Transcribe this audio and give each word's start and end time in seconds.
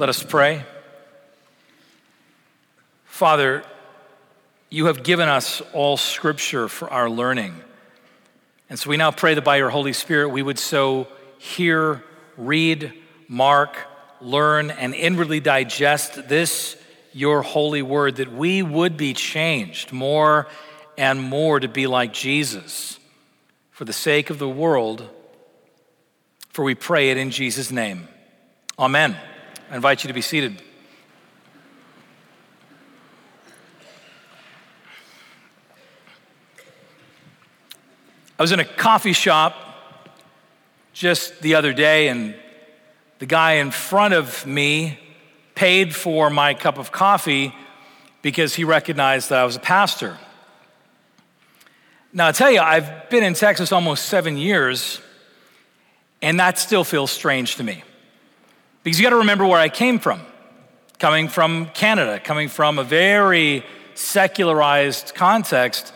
Let 0.00 0.08
us 0.08 0.22
pray. 0.22 0.64
Father, 3.04 3.62
you 4.70 4.86
have 4.86 5.02
given 5.02 5.28
us 5.28 5.60
all 5.74 5.98
scripture 5.98 6.68
for 6.68 6.90
our 6.90 7.10
learning. 7.10 7.54
And 8.70 8.78
so 8.78 8.88
we 8.88 8.96
now 8.96 9.10
pray 9.10 9.34
that 9.34 9.44
by 9.44 9.56
your 9.56 9.68
Holy 9.68 9.92
Spirit 9.92 10.30
we 10.30 10.40
would 10.40 10.58
so 10.58 11.06
hear, 11.36 12.02
read, 12.38 12.94
mark, 13.28 13.76
learn, 14.22 14.70
and 14.70 14.94
inwardly 14.94 15.38
digest 15.38 16.30
this, 16.30 16.78
your 17.12 17.42
holy 17.42 17.82
word, 17.82 18.16
that 18.16 18.32
we 18.32 18.62
would 18.62 18.96
be 18.96 19.12
changed 19.12 19.92
more 19.92 20.48
and 20.96 21.22
more 21.22 21.60
to 21.60 21.68
be 21.68 21.86
like 21.86 22.14
Jesus 22.14 22.98
for 23.70 23.84
the 23.84 23.92
sake 23.92 24.30
of 24.30 24.38
the 24.38 24.48
world. 24.48 25.06
For 26.48 26.64
we 26.64 26.74
pray 26.74 27.10
it 27.10 27.18
in 27.18 27.30
Jesus' 27.30 27.70
name. 27.70 28.08
Amen. 28.78 29.14
I 29.70 29.76
invite 29.76 30.02
you 30.02 30.08
to 30.08 30.14
be 30.14 30.20
seated. 30.20 30.60
I 38.36 38.42
was 38.42 38.50
in 38.50 38.58
a 38.58 38.64
coffee 38.64 39.12
shop 39.12 39.54
just 40.92 41.40
the 41.40 41.54
other 41.54 41.72
day, 41.72 42.08
and 42.08 42.34
the 43.20 43.26
guy 43.26 43.52
in 43.54 43.70
front 43.70 44.12
of 44.12 44.44
me 44.44 44.98
paid 45.54 45.94
for 45.94 46.30
my 46.30 46.52
cup 46.54 46.76
of 46.76 46.90
coffee 46.90 47.54
because 48.22 48.54
he 48.54 48.64
recognized 48.64 49.28
that 49.28 49.38
I 49.38 49.44
was 49.44 49.54
a 49.54 49.60
pastor. 49.60 50.18
Now, 52.12 52.26
I 52.26 52.32
tell 52.32 52.50
you, 52.50 52.58
I've 52.58 53.08
been 53.08 53.22
in 53.22 53.34
Texas 53.34 53.70
almost 53.70 54.06
seven 54.06 54.36
years, 54.36 55.00
and 56.20 56.40
that 56.40 56.58
still 56.58 56.82
feels 56.82 57.12
strange 57.12 57.54
to 57.56 57.62
me. 57.62 57.84
Because 58.82 58.98
you 58.98 59.04
got 59.04 59.10
to 59.10 59.16
remember 59.16 59.46
where 59.46 59.58
I 59.58 59.68
came 59.68 59.98
from. 59.98 60.22
Coming 60.98 61.28
from 61.28 61.66
Canada, 61.66 62.18
coming 62.18 62.48
from 62.48 62.78
a 62.78 62.84
very 62.84 63.64
secularized 63.94 65.14
context. 65.14 65.92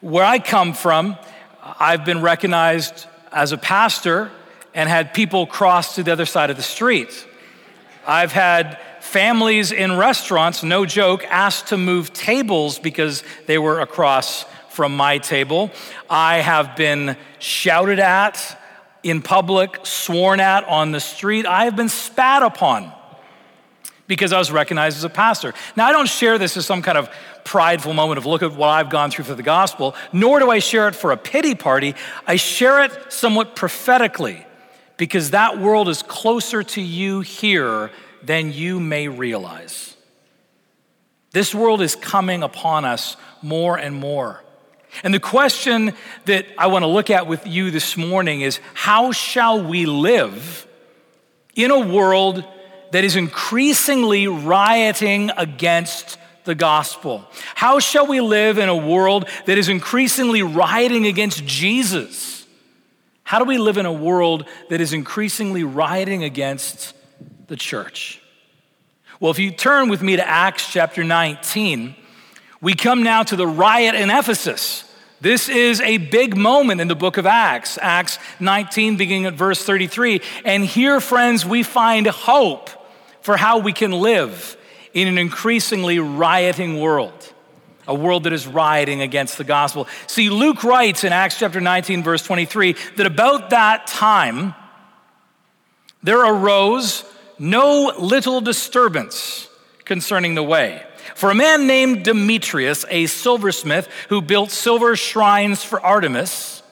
Where 0.00 0.24
I 0.24 0.38
come 0.38 0.72
from, 0.72 1.16
I've 1.62 2.04
been 2.04 2.20
recognized 2.20 3.06
as 3.32 3.52
a 3.52 3.58
pastor 3.58 4.30
and 4.74 4.88
had 4.88 5.14
people 5.14 5.46
cross 5.46 5.94
to 5.96 6.02
the 6.02 6.12
other 6.12 6.26
side 6.26 6.50
of 6.50 6.56
the 6.56 6.62
street. 6.62 7.26
I've 8.06 8.32
had 8.32 8.78
families 9.00 9.72
in 9.72 9.96
restaurants, 9.96 10.62
no 10.62 10.86
joke, 10.86 11.24
asked 11.24 11.68
to 11.68 11.76
move 11.76 12.12
tables 12.12 12.78
because 12.78 13.22
they 13.46 13.58
were 13.58 13.80
across 13.80 14.44
from 14.70 14.96
my 14.96 15.18
table. 15.18 15.70
I 16.08 16.38
have 16.38 16.76
been 16.76 17.16
shouted 17.38 17.98
at 17.98 18.59
in 19.02 19.22
public, 19.22 19.84
sworn 19.84 20.40
at 20.40 20.64
on 20.64 20.92
the 20.92 21.00
street. 21.00 21.46
I 21.46 21.64
have 21.64 21.76
been 21.76 21.88
spat 21.88 22.42
upon 22.42 22.92
because 24.06 24.32
I 24.32 24.38
was 24.38 24.50
recognized 24.50 24.96
as 24.96 25.04
a 25.04 25.08
pastor. 25.08 25.54
Now, 25.76 25.86
I 25.86 25.92
don't 25.92 26.08
share 26.08 26.36
this 26.36 26.56
as 26.56 26.66
some 26.66 26.82
kind 26.82 26.98
of 26.98 27.08
prideful 27.44 27.94
moment 27.94 28.18
of 28.18 28.26
look 28.26 28.42
at 28.42 28.52
what 28.52 28.68
I've 28.68 28.90
gone 28.90 29.10
through 29.10 29.24
for 29.24 29.34
the 29.34 29.42
gospel, 29.42 29.94
nor 30.12 30.40
do 30.40 30.50
I 30.50 30.58
share 30.58 30.88
it 30.88 30.94
for 30.94 31.12
a 31.12 31.16
pity 31.16 31.54
party. 31.54 31.94
I 32.26 32.36
share 32.36 32.82
it 32.84 33.12
somewhat 33.12 33.54
prophetically 33.54 34.44
because 34.96 35.30
that 35.30 35.58
world 35.58 35.88
is 35.88 36.02
closer 36.02 36.62
to 36.62 36.82
you 36.82 37.20
here 37.20 37.90
than 38.22 38.52
you 38.52 38.80
may 38.80 39.08
realize. 39.08 39.96
This 41.32 41.54
world 41.54 41.80
is 41.80 41.94
coming 41.94 42.42
upon 42.42 42.84
us 42.84 43.16
more 43.40 43.78
and 43.78 43.94
more. 43.94 44.42
And 45.02 45.14
the 45.14 45.20
question 45.20 45.94
that 46.26 46.46
I 46.58 46.66
want 46.66 46.82
to 46.82 46.86
look 46.86 47.10
at 47.10 47.26
with 47.26 47.46
you 47.46 47.70
this 47.70 47.96
morning 47.96 48.42
is 48.42 48.60
how 48.74 49.12
shall 49.12 49.62
we 49.64 49.86
live 49.86 50.66
in 51.54 51.70
a 51.70 51.78
world 51.78 52.44
that 52.92 53.04
is 53.04 53.16
increasingly 53.16 54.26
rioting 54.26 55.30
against 55.36 56.18
the 56.44 56.54
gospel? 56.54 57.24
How 57.54 57.78
shall 57.78 58.06
we 58.06 58.20
live 58.20 58.58
in 58.58 58.68
a 58.68 58.76
world 58.76 59.28
that 59.46 59.56
is 59.56 59.68
increasingly 59.68 60.42
rioting 60.42 61.06
against 61.06 61.44
Jesus? 61.46 62.46
How 63.22 63.38
do 63.38 63.44
we 63.44 63.58
live 63.58 63.76
in 63.76 63.86
a 63.86 63.92
world 63.92 64.46
that 64.68 64.80
is 64.80 64.92
increasingly 64.92 65.64
rioting 65.64 66.24
against 66.24 66.94
the 67.46 67.56
church? 67.56 68.20
Well, 69.20 69.30
if 69.30 69.38
you 69.38 69.50
turn 69.50 69.88
with 69.88 70.02
me 70.02 70.16
to 70.16 70.26
Acts 70.26 70.72
chapter 70.72 71.04
19, 71.04 71.94
we 72.60 72.74
come 72.74 73.02
now 73.02 73.22
to 73.22 73.36
the 73.36 73.46
riot 73.46 73.94
in 73.94 74.10
Ephesus. 74.10 74.89
This 75.20 75.50
is 75.50 75.82
a 75.82 75.98
big 75.98 76.36
moment 76.36 76.80
in 76.80 76.88
the 76.88 76.94
book 76.94 77.18
of 77.18 77.26
Acts, 77.26 77.78
Acts 77.80 78.18
19, 78.40 78.96
beginning 78.96 79.26
at 79.26 79.34
verse 79.34 79.62
33. 79.62 80.22
And 80.46 80.64
here, 80.64 80.98
friends, 80.98 81.44
we 81.44 81.62
find 81.62 82.06
hope 82.06 82.70
for 83.20 83.36
how 83.36 83.58
we 83.58 83.74
can 83.74 83.92
live 83.92 84.56
in 84.94 85.08
an 85.08 85.18
increasingly 85.18 85.98
rioting 85.98 86.80
world, 86.80 87.34
a 87.86 87.94
world 87.94 88.24
that 88.24 88.32
is 88.32 88.46
rioting 88.46 89.02
against 89.02 89.36
the 89.36 89.44
gospel. 89.44 89.86
See, 90.06 90.30
Luke 90.30 90.64
writes 90.64 91.04
in 91.04 91.12
Acts 91.12 91.38
chapter 91.38 91.60
19, 91.60 92.02
verse 92.02 92.22
23, 92.22 92.74
that 92.96 93.06
about 93.06 93.50
that 93.50 93.86
time 93.86 94.54
there 96.02 96.24
arose 96.24 97.04
no 97.38 97.92
little 97.98 98.40
disturbance 98.40 99.48
concerning 99.84 100.34
the 100.34 100.42
way. 100.42 100.82
For 101.20 101.30
a 101.30 101.34
man 101.34 101.66
named 101.66 102.04
Demetrius, 102.04 102.86
a 102.88 103.04
silversmith 103.04 103.86
who 104.08 104.22
built 104.22 104.50
silver 104.50 104.96
shrines 104.96 105.62
for 105.62 105.78
Artemis, 105.78 106.62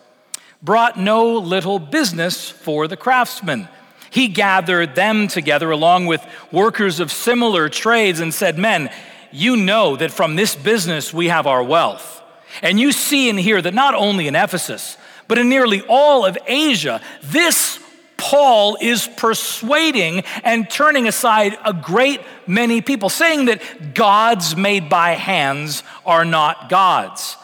brought 0.62 0.98
no 0.98 1.34
little 1.34 1.78
business 1.78 2.48
for 2.48 2.88
the 2.88 2.96
craftsmen. 2.96 3.68
He 4.08 4.26
gathered 4.26 4.94
them 4.94 5.28
together 5.28 5.70
along 5.70 6.06
with 6.06 6.26
workers 6.50 6.98
of 6.98 7.12
similar 7.12 7.68
trades 7.68 8.20
and 8.20 8.32
said, 8.32 8.56
Men, 8.56 8.90
you 9.32 9.54
know 9.54 9.96
that 9.96 10.12
from 10.12 10.34
this 10.34 10.56
business 10.56 11.12
we 11.12 11.28
have 11.28 11.46
our 11.46 11.62
wealth. 11.62 12.22
And 12.62 12.80
you 12.80 12.90
see 12.92 13.28
and 13.28 13.38
hear 13.38 13.60
that 13.60 13.74
not 13.74 13.94
only 13.94 14.28
in 14.28 14.34
Ephesus, 14.34 14.96
but 15.26 15.36
in 15.36 15.50
nearly 15.50 15.82
all 15.90 16.24
of 16.24 16.38
Asia, 16.46 17.02
this 17.22 17.78
Paul 18.28 18.76
is 18.78 19.08
persuading 19.16 20.22
and 20.44 20.68
turning 20.68 21.08
aside 21.08 21.56
a 21.64 21.72
great 21.72 22.20
many 22.46 22.82
people, 22.82 23.08
saying 23.08 23.46
that 23.46 23.94
gods 23.94 24.54
made 24.54 24.90
by 24.90 25.12
hands 25.12 25.82
are 26.04 26.26
not 26.26 26.68
gods. 26.68 27.38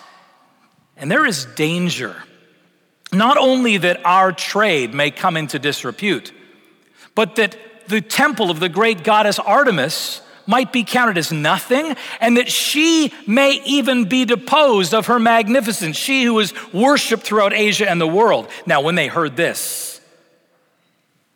And 0.99 1.11
there 1.11 1.25
is 1.25 1.47
danger, 1.47 2.15
not 3.15 3.39
only 3.39 3.79
that 3.79 4.05
our 4.05 4.31
trade 4.31 4.93
may 4.93 5.11
come 5.11 5.39
into 5.39 5.59
disrepute, 5.59 6.33
but 7.15 7.37
that 7.37 7.57
the 7.89 8.03
temple 8.03 8.51
of 8.51 8.61
the 8.61 8.69
great 8.69 9.05
goddess 9.05 9.39
Artemis 9.39 10.21
might 10.47 10.71
be 10.71 10.85
counted 10.85 11.17
as 11.17 11.33
nothing, 11.33 11.97
and 12.21 12.37
that 12.37 12.51
she 12.51 13.11
may 13.27 13.53
even 13.65 14.07
be 14.07 14.27
deposed 14.27 14.93
of 14.93 15.07
her 15.07 15.19
magnificence, 15.19 15.97
she 15.97 16.25
who 16.25 16.35
was 16.35 16.53
worshiped 16.75 17.23
throughout 17.23 17.55
Asia 17.55 17.89
and 17.89 17.99
the 17.99 18.07
world. 18.07 18.51
Now, 18.67 18.83
when 18.83 18.97
they 18.97 19.07
heard 19.07 19.35
this, 19.35 19.94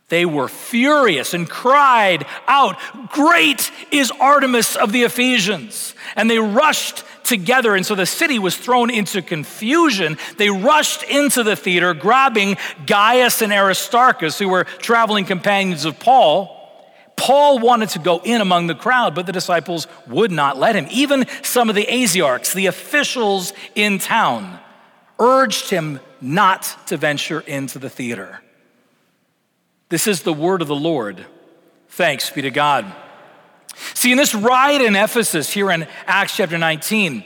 they 0.09 0.25
were 0.25 0.49
furious 0.49 1.35
and 1.35 1.49
cried 1.49 2.27
out, 2.47 2.77
Great 3.11 3.71
is 3.91 4.11
Artemis 4.11 4.77
of 4.77 4.93
the 4.93 5.03
Ephesians! 5.03 5.95
And 6.17 6.31
they 6.31 6.39
rushed 6.39 7.05
together. 7.25 7.75
And 7.75 7.85
so 7.85 7.95
the 7.95 8.07
city 8.07 8.39
was 8.39 8.57
thrown 8.57 8.91
into 8.91 9.21
confusion. 9.21 10.17
They 10.39 10.49
rushed 10.49 11.03
into 11.03 11.43
the 11.43 11.57
theater, 11.57 11.93
grabbing 11.93 12.57
Gaius 12.87 13.43
and 13.43 13.53
Aristarchus, 13.53 14.39
who 14.39 14.49
were 14.49 14.65
traveling 14.65 15.27
companions 15.27 15.85
of 15.85 15.99
Paul. 16.01 16.55
Paul 17.17 17.59
wanted 17.59 17.91
to 17.91 17.99
go 17.99 18.21
in 18.25 18.41
among 18.41 18.69
the 18.69 18.75
crowd, 18.75 19.15
but 19.15 19.27
the 19.27 19.33
disciples 19.33 19.89
would 20.07 20.31
not 20.31 20.57
let 20.57 20.75
him. 20.75 20.87
Even 20.91 21.27
some 21.43 21.69
of 21.69 21.75
the 21.75 21.85
Asiarchs, 21.85 22.55
the 22.55 22.67
officials 22.67 23.53
in 23.75 23.99
town, 23.99 24.59
urged 25.19 25.69
him 25.69 26.01
not 26.21 26.77
to 26.87 26.97
venture 26.97 27.41
into 27.41 27.79
the 27.79 27.91
theater. 27.91 28.41
This 29.89 30.07
is 30.07 30.23
the 30.23 30.33
word 30.33 30.61
of 30.61 30.69
the 30.69 30.77
Lord. 30.77 31.25
Thanks 31.89 32.31
be 32.31 32.43
to 32.43 32.51
God. 32.51 32.85
See, 33.95 34.13
in 34.13 34.19
this 34.19 34.35
riot 34.35 34.83
in 34.83 34.95
Ephesus, 34.97 35.51
here 35.51 35.71
in 35.71 35.87
Acts 36.07 36.37
chapter 36.37 36.59
19, 36.59 37.25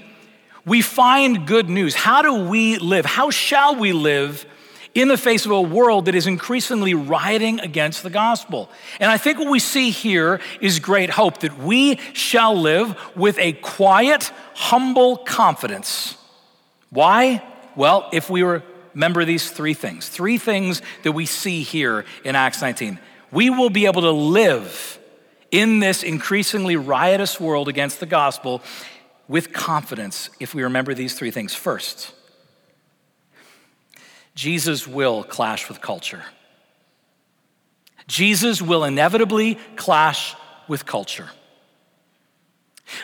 we 0.64 0.81
find 0.81 1.47
good 1.47 1.69
news. 1.69 1.94
How 1.94 2.23
do 2.23 2.49
we 2.49 2.79
live? 2.79 3.05
How 3.05 3.31
shall 3.31 3.75
we 3.75 3.93
live 3.93 4.47
in 4.94 5.09
the 5.09 5.17
face 5.17 5.44
of 5.44 5.50
a 5.50 5.61
world 5.61 6.05
that 6.05 6.14
is 6.14 6.26
increasingly 6.26 6.94
rioting 6.94 7.59
against 7.59 8.05
the 8.05 8.11
gospel? 8.11 8.70
And 9.00 9.11
I 9.11 9.19
think 9.19 9.38
what 9.38 9.50
we 9.50 9.59
see 9.59 9.91
here 9.91 10.41
is 10.61 10.79
great 10.79 11.11
hope 11.11 11.38
that 11.38 11.59
we 11.59 11.97
shall 12.12 12.56
live 12.56 12.97
with 13.17 13.38
a 13.38 13.55
quiet, 13.55 14.31
humble 14.55 15.17
confidence. 15.17 16.17
Why? 16.91 17.43
Well, 17.75 18.09
if 18.12 18.31
we 18.31 18.44
were 18.44 18.62
remember 18.94 19.25
these 19.25 19.50
three 19.50 19.75
things. 19.75 20.09
Three 20.09 20.39
things 20.39 20.83
that 21.03 21.12
we 21.12 21.27
see 21.27 21.62
here 21.62 22.05
in 22.25 22.37
Acts 22.37 22.61
19. 22.61 22.99
We 23.31 23.50
will 23.50 23.71
be 23.71 23.87
able 23.87 24.03
to 24.03 24.11
live 24.11 24.99
in 25.50 25.81
this 25.81 26.03
increasingly 26.03 26.77
riotous 26.77 27.39
world 27.39 27.69
against 27.69 28.00
the 28.00 28.06
gospel 28.06 28.62
with 29.29 29.53
confidence 29.53 30.31
if 30.41 30.55
we 30.55 30.62
remember 30.62 30.94
these 30.94 31.15
three 31.15 31.31
things. 31.31 31.55
First, 31.55 32.12
Jesus 34.35 34.87
will 34.87 35.23
clash 35.23 35.69
with 35.69 35.81
culture. 35.81 36.23
Jesus 38.06 38.61
will 38.61 38.85
inevitably 38.85 39.59
clash 39.77 40.35
with 40.69 40.87
culture. 40.87 41.31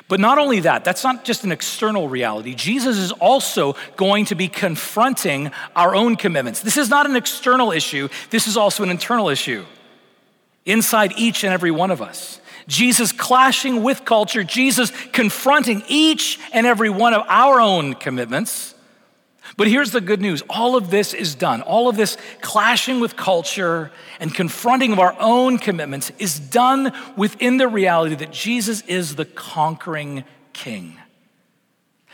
But 0.09 0.21
not 0.21 0.39
only 0.39 0.61
that, 0.61 0.85
that's 0.85 1.05
not 1.05 1.25
just 1.25 1.45
an 1.45 1.53
external 1.53 2.09
reality. 2.09 2.55
Jesus 2.55 2.97
is 2.97 3.13
also 3.13 3.77
going 3.97 4.25
to 4.27 4.35
be 4.35 4.49
confronting 4.49 5.51
our 5.77 5.95
own 5.95 6.17
commitments. 6.17 6.61
This 6.61 6.77
is 6.77 6.89
not 6.89 7.07
an 7.07 7.17
external 7.17 7.73
issue, 7.73 8.09
this 8.31 8.47
is 8.47 8.57
also 8.57 8.83
an 8.83 8.91
internal 8.91 9.29
issue 9.29 9.65
inside 10.65 11.13
each 11.17 11.45
and 11.45 11.53
every 11.53 11.71
one 11.71 11.91
of 11.91 12.03
us. 12.03 12.41
Jesus 12.67 13.13
clashing 13.13 13.83
with 13.83 14.05
culture, 14.05 14.45
Jesus 14.45 14.93
confronting 15.13 15.83
each 15.89 16.39
and 16.53 16.67
every 16.67 16.91
one 16.91 17.15
of 17.15 17.25
our 17.27 17.61
own 17.61 17.95
commitments. 17.95 18.75
But 19.57 19.69
here's 19.69 19.91
the 19.91 20.01
good 20.01 20.21
news 20.21 20.43
all 20.49 20.77
of 20.77 20.91
this 20.91 21.15
is 21.15 21.35
done. 21.35 21.63
All 21.63 21.89
of 21.89 21.97
this 21.97 22.17
clashing 22.41 23.01
with 23.01 23.17
culture 23.17 23.91
and 24.21 24.35
confronting 24.35 24.93
of 24.93 24.99
our 24.99 25.17
own 25.19 25.59
commitments 25.59 26.13
is 26.19 26.39
done 26.39 26.93
within 27.17 27.57
the 27.57 27.69
reality 27.69 28.15
that 28.17 28.33
Jesus 28.33 28.83
is 28.83 29.17
the 29.17 29.25
conquering 29.25 30.25
king. 30.53 30.97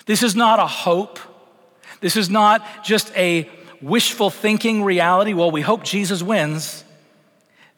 This 0.06 0.22
is 0.22 0.36
not 0.36 0.58
a 0.58 0.66
hope. 0.66 1.18
This 2.00 2.16
is 2.16 2.28
not 2.28 2.84
just 2.84 3.14
a 3.16 3.48
wishful 3.80 4.30
thinking 4.30 4.82
reality. 4.82 5.34
Well, 5.34 5.50
we 5.50 5.62
hope 5.62 5.84
Jesus 5.84 6.22
wins. 6.22 6.84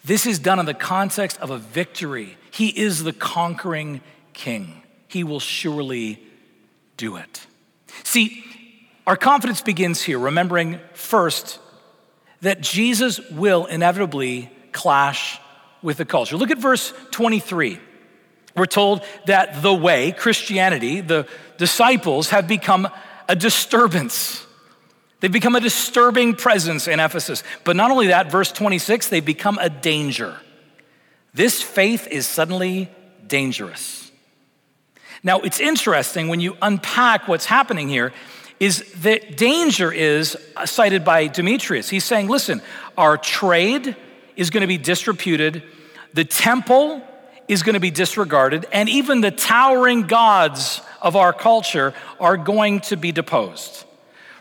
This 0.04 0.26
is 0.26 0.38
done 0.38 0.58
in 0.58 0.66
the 0.66 0.74
context 0.74 1.40
of 1.40 1.50
a 1.50 1.58
victory 1.58 2.36
he 2.56 2.68
is 2.68 3.04
the 3.04 3.12
conquering 3.12 4.00
king. 4.32 4.82
He 5.08 5.24
will 5.24 5.40
surely 5.40 6.22
do 6.96 7.16
it. 7.16 7.46
See, 8.02 8.45
our 9.06 9.16
confidence 9.16 9.62
begins 9.62 10.02
here, 10.02 10.18
remembering 10.18 10.80
first 10.92 11.60
that 12.40 12.60
Jesus 12.60 13.20
will 13.30 13.66
inevitably 13.66 14.50
clash 14.72 15.40
with 15.82 15.98
the 15.98 16.04
culture. 16.04 16.36
Look 16.36 16.50
at 16.50 16.58
verse 16.58 16.92
23. 17.12 17.78
We're 18.56 18.66
told 18.66 19.02
that 19.26 19.62
the 19.62 19.72
way, 19.72 20.12
Christianity, 20.12 21.00
the 21.00 21.28
disciples 21.58 22.30
have 22.30 22.48
become 22.48 22.88
a 23.28 23.36
disturbance. 23.36 24.44
They've 25.20 25.32
become 25.32 25.54
a 25.54 25.60
disturbing 25.60 26.34
presence 26.34 26.88
in 26.88 26.98
Ephesus. 26.98 27.42
But 27.64 27.76
not 27.76 27.90
only 27.90 28.08
that, 28.08 28.30
verse 28.30 28.50
26, 28.52 29.08
they've 29.08 29.24
become 29.24 29.58
a 29.60 29.68
danger. 29.68 30.36
This 31.34 31.62
faith 31.62 32.08
is 32.08 32.26
suddenly 32.26 32.90
dangerous. 33.26 34.10
Now, 35.22 35.40
it's 35.40 35.60
interesting 35.60 36.28
when 36.28 36.40
you 36.40 36.56
unpack 36.62 37.28
what's 37.28 37.46
happening 37.46 37.88
here 37.88 38.12
is 38.60 38.92
that 39.02 39.36
danger 39.36 39.92
is 39.92 40.36
cited 40.64 41.04
by 41.04 41.26
Demetrius. 41.26 41.88
He's 41.88 42.04
saying, 42.04 42.28
listen, 42.28 42.62
our 42.96 43.16
trade 43.16 43.96
is 44.36 44.50
going 44.50 44.62
to 44.62 44.66
be 44.66 44.78
disreputed, 44.78 45.62
the 46.14 46.24
temple 46.24 47.02
is 47.48 47.62
going 47.62 47.74
to 47.74 47.80
be 47.80 47.90
disregarded, 47.90 48.66
and 48.72 48.88
even 48.88 49.20
the 49.20 49.30
towering 49.30 50.02
gods 50.02 50.80
of 51.00 51.16
our 51.16 51.32
culture 51.32 51.94
are 52.18 52.36
going 52.36 52.80
to 52.80 52.96
be 52.96 53.12
deposed 53.12 53.85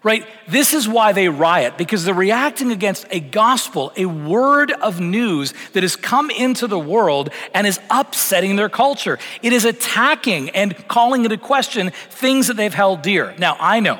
right? 0.06 0.24
This 0.48 0.76
is 0.76 0.88
why 0.88 1.14
they 1.14 1.30
riot, 1.30 1.80
because 1.80 2.06
they're 2.06 2.14
reacting 2.14 2.72
against 2.72 3.08
a 3.10 3.20
gospel, 3.20 3.92
a 3.98 4.06
word 4.06 4.72
of 4.72 5.00
news 5.00 5.52
that 5.74 5.82
has 5.82 5.96
come 5.96 6.30
into 6.30 6.68
the 6.68 6.78
world 6.78 7.32
and 7.56 7.66
is 7.66 7.80
upsetting 7.90 8.56
their 8.56 8.70
culture. 8.70 9.18
It 9.42 9.52
is 9.52 9.66
attacking 9.66 10.52
and 10.52 10.88
calling 10.88 11.24
into 11.24 11.38
question 11.40 11.92
things 12.12 12.46
that 12.48 12.56
they've 12.56 12.72
held 12.72 13.02
dear. 13.02 13.34
Now, 13.40 13.58
I 13.60 13.80
know 13.80 14.00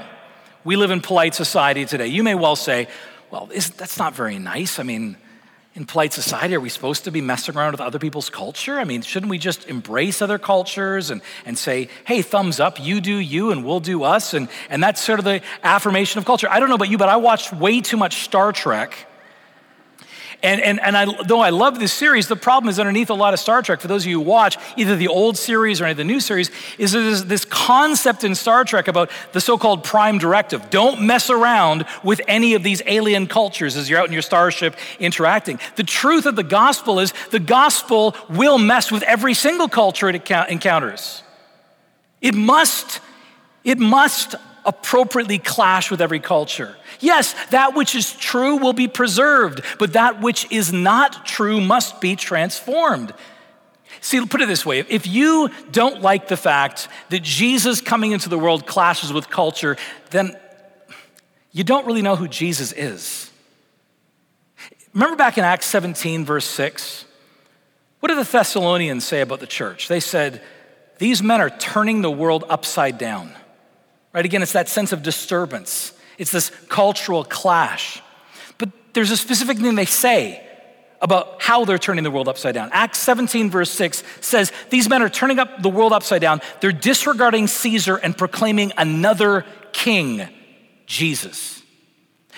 we 0.64 0.76
live 0.76 0.92
in 0.92 1.02
polite 1.02 1.34
society 1.34 1.86
today. 1.86 2.06
You 2.06 2.22
may 2.22 2.36
well 2.36 2.56
say, 2.56 2.88
well, 3.32 3.48
that's 3.48 3.98
not 3.98 4.14
very 4.14 4.38
nice. 4.38 4.78
I 4.78 4.84
mean, 4.84 5.18
in 5.76 5.86
polite 5.86 6.14
society, 6.14 6.56
are 6.56 6.60
we 6.62 6.70
supposed 6.70 7.04
to 7.04 7.12
be 7.12 7.20
messing 7.20 7.56
around 7.56 7.74
with 7.74 7.82
other 7.82 8.00
people's 8.00 8.30
culture? 8.30 8.80
I 8.80 8.86
mean, 8.86 9.02
shouldn't 9.02 9.30
we 9.30 9.38
just 9.38 9.68
embrace 9.68 10.22
other 10.22 10.40
cultures 10.40 11.10
and, 11.10 11.22
and 11.46 11.58
say, 11.58 11.90
hey, 12.06 12.22
thumbs 12.22 12.62
up, 12.62 12.82
you 12.82 13.02
do 13.02 13.18
you 13.18 13.52
and 13.52 13.66
we'll 13.66 13.82
do 13.82 14.04
us? 14.04 14.34
And, 14.34 14.48
and 14.70 14.82
that's 14.82 15.02
sort 15.02 15.20
of 15.20 15.26
the 15.26 15.42
affirmation 15.64 16.20
of 16.20 16.26
culture. 16.26 16.48
I 16.50 16.62
don't 16.62 16.70
know 16.70 16.76
about 16.76 16.90
you, 16.90 16.98
but 16.98 17.10
I 17.10 17.18
watched 17.18 17.52
way 17.52 17.82
too 17.82 17.98
much 17.98 18.24
Star 18.24 18.54
Trek 18.54 19.06
and, 20.46 20.62
and, 20.62 20.80
and 20.80 20.96
I, 20.96 21.24
though 21.24 21.40
I 21.40 21.50
love 21.50 21.80
this 21.80 21.92
series, 21.92 22.28
the 22.28 22.36
problem 22.36 22.70
is 22.70 22.80
underneath 22.80 23.10
a 23.10 23.16
lot 23.16 23.34
of 23.34 23.40
Star 23.40 23.64
Trek, 23.64 23.82
for 23.82 23.88
those 23.88 24.04
of 24.04 24.08
you 24.08 24.20
who 24.20 24.26
watch 24.26 24.58
either 24.78 24.96
the 24.96 25.08
old 25.08 25.38
series 25.38 25.82
or 25.82 25.86
any 25.86 25.92
of 25.92 25.98
the 25.98 26.04
new 26.04 26.20
series, 26.20 26.52
is 26.78 26.92
there's 26.92 27.26
this 27.26 27.46
concept 27.46 28.24
in 28.24 28.36
Star 28.36 28.64
Trek 28.64 28.88
about 28.88 29.10
the 29.32 29.42
so 29.42 29.58
called 29.58 29.84
prime 29.84 30.20
directive. 30.20 30.70
Don't 30.70 31.02
mess 31.02 31.32
around 31.32 31.86
with 32.04 32.22
any 32.28 32.54
of 32.54 32.62
these 32.62 32.84
alien 32.86 33.26
cultures 33.26 33.76
as 33.76 33.90
you're 33.90 34.00
out 34.00 34.06
in 34.06 34.14
your 34.14 34.22
starship 34.22 34.76
interacting. 35.00 35.60
The 35.78 35.84
truth 35.84 36.28
of 36.28 36.36
the 36.36 36.44
gospel 36.44 37.00
is 37.00 37.12
the 37.32 37.40
gospel 37.40 38.16
will 38.30 38.60
mess 38.60 38.92
with 38.92 39.02
every 39.04 39.34
single 39.34 39.68
culture 39.68 40.10
it 40.10 40.30
encounters. 40.30 41.24
It 42.22 42.36
must, 42.36 43.00
it 43.64 43.80
must 43.80 44.36
appropriately 44.64 45.40
clash 45.40 45.90
with 45.90 46.02
every 46.02 46.20
culture. 46.20 46.76
Yes, 47.00 47.36
that 47.52 47.76
which 47.76 47.96
is 47.96 48.14
true 48.14 48.58
will 48.58 48.74
be 48.74 48.88
preserved, 48.88 49.62
but 49.80 49.94
that 49.94 50.22
which 50.22 50.52
is 50.52 50.72
not 50.72 51.26
true 51.26 51.62
must 51.62 52.02
be 52.02 52.16
transformed. 52.16 53.14
See, 54.02 54.24
put 54.26 54.42
it 54.42 54.48
this 54.48 54.66
way 54.66 54.80
if 54.80 55.08
you 55.08 55.50
don't 55.72 56.02
like 56.02 56.28
the 56.28 56.38
fact 56.38 56.88
that 57.10 57.24
Jesus 57.24 57.82
coming 57.82 58.12
into 58.12 58.30
the 58.30 58.38
world 58.38 58.68
clashes 58.68 59.12
with 59.12 59.30
culture, 59.30 59.78
then 60.12 60.38
you 61.52 61.64
don't 61.64 61.88
really 61.88 62.02
know 62.02 62.16
who 62.16 62.28
Jesus 62.28 62.72
is. 62.72 63.32
Remember 64.94 65.16
back 65.16 65.38
in 65.38 65.44
Acts 65.44 65.66
17, 65.66 66.24
verse 66.24 66.46
6? 66.46 67.06
What 68.00 68.10
did 68.10 68.18
the 68.18 68.30
Thessalonians 68.30 69.04
say 69.04 69.22
about 69.22 69.40
the 69.40 69.48
church? 69.48 69.88
They 69.88 70.00
said, 70.00 70.42
These 71.00 71.24
men 71.24 71.42
are 71.42 71.50
turning 71.50 72.02
the 72.02 72.12
world 72.12 72.44
upside 72.48 72.98
down. 72.98 73.32
Right? 74.14 74.24
Again, 74.24 74.42
it's 74.44 74.54
that 74.54 74.70
sense 74.70 74.94
of 74.94 75.02
disturbance. 75.02 75.94
It's 76.18 76.32
this 76.32 76.50
cultural 76.70 77.24
clash. 77.24 78.02
But 78.58 78.70
there's 78.94 79.12
a 79.12 79.18
specific 79.18 79.58
thing 79.58 79.76
they 79.76 79.86
say 79.86 80.42
about 81.02 81.42
how 81.42 81.66
they're 81.66 81.78
turning 81.78 82.04
the 82.04 82.12
world 82.12 82.28
upside 82.28 82.56
down. 82.56 82.70
Acts 82.72 82.98
17, 83.00 83.50
verse 83.50 83.70
6 83.72 84.04
says, 84.22 84.52
These 84.70 84.90
men 84.90 85.02
are 85.02 85.10
turning 85.10 85.40
up 85.40 85.62
the 85.62 85.70
world 85.70 85.94
upside 85.94 86.22
down. 86.22 86.42
They're 86.62 86.72
disregarding 86.72 87.48
Caesar 87.48 87.98
and 87.98 88.18
proclaiming 88.18 88.72
another 88.78 89.46
king, 89.72 90.28
Jesus. 90.86 91.62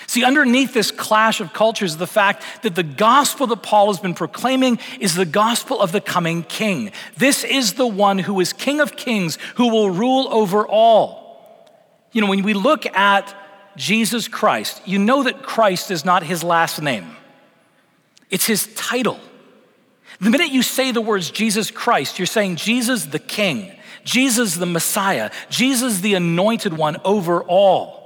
See, 0.06 0.24
underneath 0.24 0.72
this 0.72 0.90
clash 0.90 1.40
of 1.40 1.52
cultures, 1.52 1.92
is 1.92 1.96
the 1.98 2.06
fact 2.06 2.42
that 2.62 2.74
the 2.74 2.82
gospel 2.82 3.46
that 3.48 3.62
Paul 3.62 3.88
has 3.88 4.00
been 4.00 4.14
proclaiming 4.14 4.78
is 5.00 5.14
the 5.14 5.26
gospel 5.26 5.80
of 5.80 5.92
the 5.92 6.00
coming 6.00 6.42
king. 6.44 6.92
This 7.16 7.44
is 7.44 7.74
the 7.74 7.86
one 7.86 8.18
who 8.18 8.40
is 8.40 8.52
king 8.52 8.80
of 8.80 8.96
kings, 8.96 9.38
who 9.56 9.68
will 9.68 9.90
rule 9.90 10.28
over 10.30 10.66
all. 10.66 11.70
You 12.12 12.22
know, 12.22 12.26
when 12.26 12.42
we 12.42 12.54
look 12.54 12.86
at 12.86 13.34
Jesus 13.78 14.28
Christ, 14.28 14.82
you 14.84 14.98
know 14.98 15.22
that 15.22 15.42
Christ 15.42 15.90
is 15.90 16.04
not 16.04 16.22
his 16.22 16.44
last 16.44 16.82
name, 16.82 17.16
it's 18.30 18.46
his 18.46 18.66
title. 18.74 19.18
The 20.20 20.30
minute 20.30 20.50
you 20.50 20.62
say 20.62 20.90
the 20.90 21.00
words 21.00 21.30
Jesus 21.30 21.70
Christ, 21.70 22.18
you're 22.18 22.26
saying 22.26 22.56
Jesus 22.56 23.06
the 23.06 23.20
King, 23.20 23.72
Jesus 24.04 24.56
the 24.56 24.66
Messiah, 24.66 25.30
Jesus 25.48 26.00
the 26.00 26.14
anointed 26.14 26.76
one 26.76 26.96
over 27.04 27.42
all. 27.44 27.98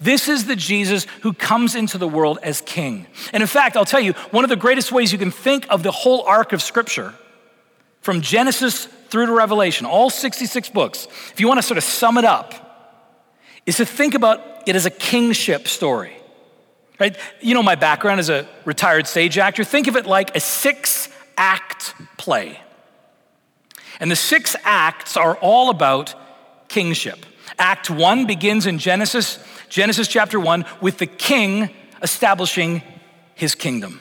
This 0.00 0.28
is 0.28 0.46
the 0.46 0.56
Jesus 0.56 1.06
who 1.22 1.32
comes 1.32 1.74
into 1.74 1.98
the 1.98 2.08
world 2.08 2.38
as 2.42 2.60
king. 2.60 3.06
And 3.32 3.42
in 3.42 3.46
fact, 3.48 3.76
I'll 3.76 3.84
tell 3.84 4.00
you, 4.00 4.12
one 4.30 4.44
of 4.44 4.50
the 4.50 4.56
greatest 4.56 4.92
ways 4.92 5.12
you 5.12 5.18
can 5.18 5.32
think 5.32 5.66
of 5.68 5.82
the 5.82 5.90
whole 5.90 6.22
arc 6.22 6.52
of 6.52 6.62
Scripture, 6.62 7.14
from 8.00 8.20
Genesis 8.20 8.86
through 9.08 9.26
to 9.26 9.32
Revelation, 9.32 9.86
all 9.86 10.10
66 10.10 10.68
books, 10.70 11.06
if 11.32 11.40
you 11.40 11.48
want 11.48 11.58
to 11.58 11.62
sort 11.62 11.78
of 11.78 11.84
sum 11.84 12.18
it 12.18 12.24
up, 12.24 12.71
is 13.66 13.76
to 13.76 13.86
think 13.86 14.14
about 14.14 14.68
it 14.68 14.76
as 14.76 14.86
a 14.86 14.90
kingship 14.90 15.68
story. 15.68 16.16
Right? 16.98 17.16
You 17.40 17.54
know 17.54 17.62
my 17.62 17.74
background 17.74 18.20
as 18.20 18.28
a 18.28 18.46
retired 18.64 19.06
stage 19.06 19.38
actor. 19.38 19.64
Think 19.64 19.88
of 19.88 19.96
it 19.96 20.06
like 20.06 20.36
a 20.36 20.40
six 20.40 21.08
act 21.36 21.94
play. 22.16 22.60
And 23.98 24.10
the 24.10 24.16
six 24.16 24.54
acts 24.64 25.16
are 25.16 25.36
all 25.36 25.70
about 25.70 26.14
kingship. 26.68 27.26
Act 27.58 27.90
one 27.90 28.26
begins 28.26 28.66
in 28.66 28.78
Genesis, 28.78 29.38
Genesis 29.68 30.08
chapter 30.08 30.38
one, 30.38 30.64
with 30.80 30.98
the 30.98 31.06
king 31.06 31.70
establishing 32.02 32.82
his 33.34 33.54
kingdom. 33.54 34.00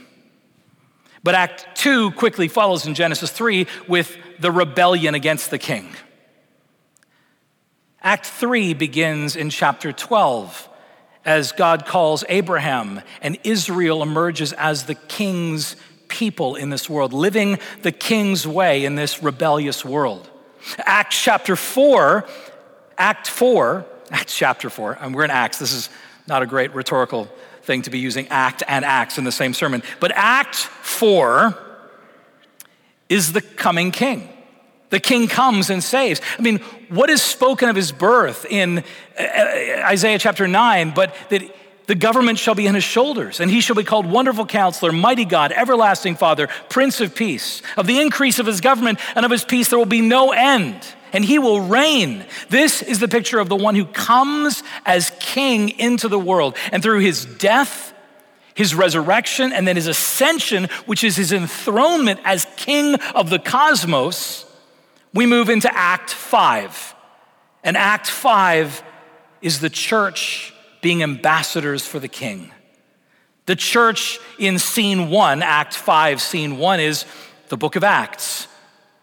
But 1.23 1.35
Act 1.35 1.67
two 1.75 2.11
quickly 2.11 2.47
follows 2.47 2.87
in 2.87 2.95
Genesis 2.95 3.31
three 3.31 3.67
with 3.87 4.17
the 4.39 4.51
rebellion 4.51 5.13
against 5.13 5.51
the 5.51 5.59
king. 5.59 5.87
Act 8.03 8.25
3 8.25 8.73
begins 8.73 9.35
in 9.35 9.49
chapter 9.49 9.91
12 9.91 10.67
as 11.23 11.51
God 11.51 11.85
calls 11.85 12.23
Abraham 12.29 13.01
and 13.21 13.37
Israel 13.43 14.01
emerges 14.01 14.53
as 14.53 14.85
the 14.85 14.95
king's 14.95 15.75
people 16.07 16.55
in 16.55 16.71
this 16.71 16.89
world, 16.89 17.13
living 17.13 17.59
the 17.83 17.91
king's 17.91 18.47
way 18.47 18.85
in 18.85 18.95
this 18.95 19.21
rebellious 19.21 19.85
world. 19.85 20.29
Acts 20.79 21.21
chapter 21.21 21.55
4, 21.55 22.25
Act 22.97 23.27
4, 23.27 23.85
Acts 24.11 24.35
chapter 24.35 24.69
4, 24.69 24.97
and 24.99 25.13
we're 25.13 25.23
in 25.23 25.31
Acts. 25.31 25.59
This 25.59 25.71
is 25.71 25.89
not 26.27 26.41
a 26.41 26.47
great 26.47 26.73
rhetorical 26.73 27.29
thing 27.61 27.83
to 27.83 27.91
be 27.91 27.99
using 27.99 28.27
act 28.29 28.63
and 28.67 28.83
acts 28.83 29.19
in 29.19 29.23
the 29.23 29.31
same 29.31 29.53
sermon. 29.53 29.83
But 29.99 30.11
Act 30.15 30.55
4 30.55 31.55
is 33.09 33.33
the 33.33 33.41
coming 33.41 33.91
king. 33.91 34.27
The 34.91 34.99
king 34.99 35.27
comes 35.27 35.69
and 35.69 35.83
saves. 35.83 36.21
I 36.37 36.41
mean, 36.41 36.59
what 36.89 37.09
is 37.09 37.21
spoken 37.21 37.69
of 37.69 37.75
his 37.75 37.91
birth 37.91 38.45
in 38.49 38.79
uh, 38.79 39.23
uh, 39.23 39.83
Isaiah 39.87 40.19
chapter 40.19 40.47
9, 40.47 40.93
but 40.93 41.15
that 41.29 41.41
the 41.87 41.95
government 41.95 42.37
shall 42.37 42.55
be 42.55 42.67
on 42.67 42.75
his 42.75 42.83
shoulders, 42.83 43.39
and 43.39 43.49
he 43.49 43.61
shall 43.61 43.75
be 43.75 43.85
called 43.85 44.05
Wonderful 44.05 44.45
Counselor, 44.45 44.91
Mighty 44.91 45.25
God, 45.25 45.53
Everlasting 45.53 46.15
Father, 46.15 46.47
Prince 46.69 46.99
of 46.99 47.15
Peace. 47.15 47.61
Of 47.77 47.87
the 47.87 47.99
increase 47.99 48.37
of 48.37 48.45
his 48.45 48.59
government 48.59 48.99
and 49.15 49.25
of 49.25 49.31
his 49.31 49.45
peace, 49.45 49.69
there 49.69 49.79
will 49.79 49.85
be 49.85 50.01
no 50.01 50.31
end, 50.31 50.85
and 51.13 51.23
he 51.23 51.39
will 51.39 51.61
reign. 51.61 52.25
This 52.49 52.81
is 52.81 52.99
the 52.99 53.07
picture 53.07 53.39
of 53.39 53.47
the 53.47 53.55
one 53.55 53.75
who 53.75 53.85
comes 53.85 54.61
as 54.85 55.11
king 55.21 55.69
into 55.69 56.09
the 56.09 56.19
world, 56.19 56.57
and 56.73 56.83
through 56.83 56.99
his 56.99 57.23
death, 57.25 57.93
his 58.55 58.75
resurrection, 58.75 59.53
and 59.53 59.65
then 59.65 59.77
his 59.77 59.87
ascension, 59.87 60.65
which 60.85 61.05
is 61.05 61.15
his 61.15 61.31
enthronement 61.31 62.19
as 62.25 62.45
king 62.57 62.95
of 63.15 63.29
the 63.29 63.39
cosmos 63.39 64.50
we 65.13 65.25
move 65.25 65.49
into 65.49 65.73
Act 65.75 66.11
5. 66.11 66.95
And 67.63 67.77
Act 67.77 68.07
5 68.07 68.83
is 69.41 69.59
the 69.59 69.69
church 69.69 70.53
being 70.81 71.03
ambassadors 71.03 71.85
for 71.85 71.99
the 71.99 72.07
king. 72.07 72.51
The 73.45 73.55
church 73.55 74.19
in 74.39 74.59
scene 74.59 75.09
one, 75.09 75.43
Act 75.43 75.75
5, 75.75 76.21
scene 76.21 76.57
one, 76.57 76.79
is 76.79 77.05
the 77.49 77.57
book 77.57 77.75
of 77.75 77.83
Acts. 77.83 78.47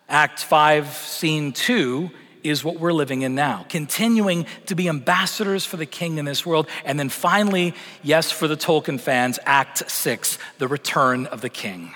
Act 0.08 0.42
5, 0.42 0.88
scene 0.88 1.52
two, 1.52 2.10
is 2.42 2.64
what 2.64 2.80
we're 2.80 2.92
living 2.92 3.22
in 3.22 3.34
now, 3.34 3.66
continuing 3.68 4.46
to 4.66 4.74
be 4.74 4.88
ambassadors 4.88 5.66
for 5.66 5.76
the 5.76 5.86
king 5.86 6.18
in 6.18 6.24
this 6.24 6.46
world. 6.46 6.68
And 6.84 6.98
then 6.98 7.08
finally, 7.08 7.74
yes, 8.02 8.30
for 8.30 8.48
the 8.48 8.56
Tolkien 8.56 8.98
fans, 8.98 9.38
Act 9.44 9.90
6, 9.90 10.38
the 10.58 10.68
return 10.68 11.26
of 11.26 11.40
the 11.40 11.50
king. 11.50 11.94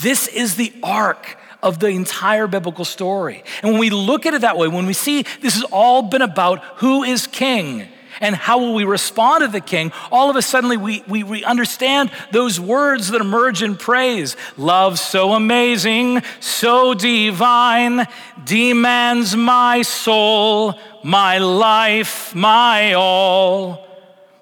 This 0.00 0.28
is 0.28 0.56
the 0.56 0.72
arc 0.82 1.38
of 1.62 1.78
the 1.78 1.88
entire 1.88 2.46
biblical 2.46 2.84
story. 2.84 3.42
And 3.62 3.72
when 3.72 3.80
we 3.80 3.90
look 3.90 4.26
at 4.26 4.34
it 4.34 4.42
that 4.42 4.56
way, 4.56 4.68
when 4.68 4.86
we 4.86 4.92
see 4.92 5.22
this 5.40 5.54
has 5.54 5.64
all 5.64 6.02
been 6.02 6.22
about 6.22 6.62
who 6.76 7.02
is 7.02 7.26
king 7.26 7.88
and 8.20 8.34
how 8.34 8.58
will 8.58 8.74
we 8.74 8.84
respond 8.84 9.42
to 9.42 9.48
the 9.48 9.60
king, 9.60 9.92
all 10.10 10.30
of 10.30 10.36
a 10.36 10.42
sudden 10.42 10.80
we, 10.80 11.02
we, 11.06 11.22
we 11.22 11.44
understand 11.44 12.10
those 12.32 12.58
words 12.58 13.08
that 13.10 13.20
emerge 13.20 13.62
in 13.62 13.76
praise. 13.76 14.36
Love 14.56 14.98
so 14.98 15.32
amazing, 15.32 16.22
so 16.40 16.94
divine, 16.94 18.06
demands 18.44 19.36
my 19.36 19.82
soul, 19.82 20.78
my 21.04 21.38
life, 21.38 22.34
my 22.34 22.94
all. 22.94 23.86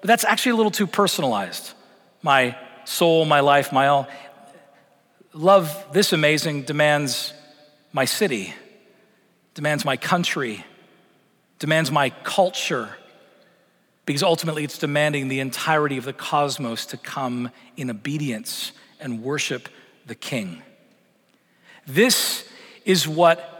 But 0.01 0.07
that's 0.07 0.23
actually 0.23 0.53
a 0.53 0.55
little 0.55 0.71
too 0.71 0.87
personalized. 0.87 1.73
My 2.21 2.57
soul, 2.85 3.25
my 3.25 3.41
life, 3.41 3.71
my 3.71 3.87
all 3.87 4.07
love 5.35 5.85
this 5.91 6.13
amazing 6.13 6.63
demands 6.63 7.33
my 7.91 8.05
city, 8.05 8.53
demands 9.53 9.83
my 9.83 9.97
country, 9.97 10.65
demands 11.59 11.91
my 11.91 12.09
culture, 12.09 12.95
because 14.05 14.23
ultimately 14.23 14.63
it's 14.63 14.77
demanding 14.77 15.27
the 15.27 15.41
entirety 15.41 15.97
of 15.97 16.05
the 16.05 16.13
cosmos 16.13 16.85
to 16.87 16.97
come 16.97 17.51
in 17.75 17.89
obedience 17.89 18.71
and 18.99 19.21
worship 19.21 19.67
the 20.07 20.15
King. 20.15 20.61
This 21.85 22.47
is 22.85 23.07
what 23.07 23.51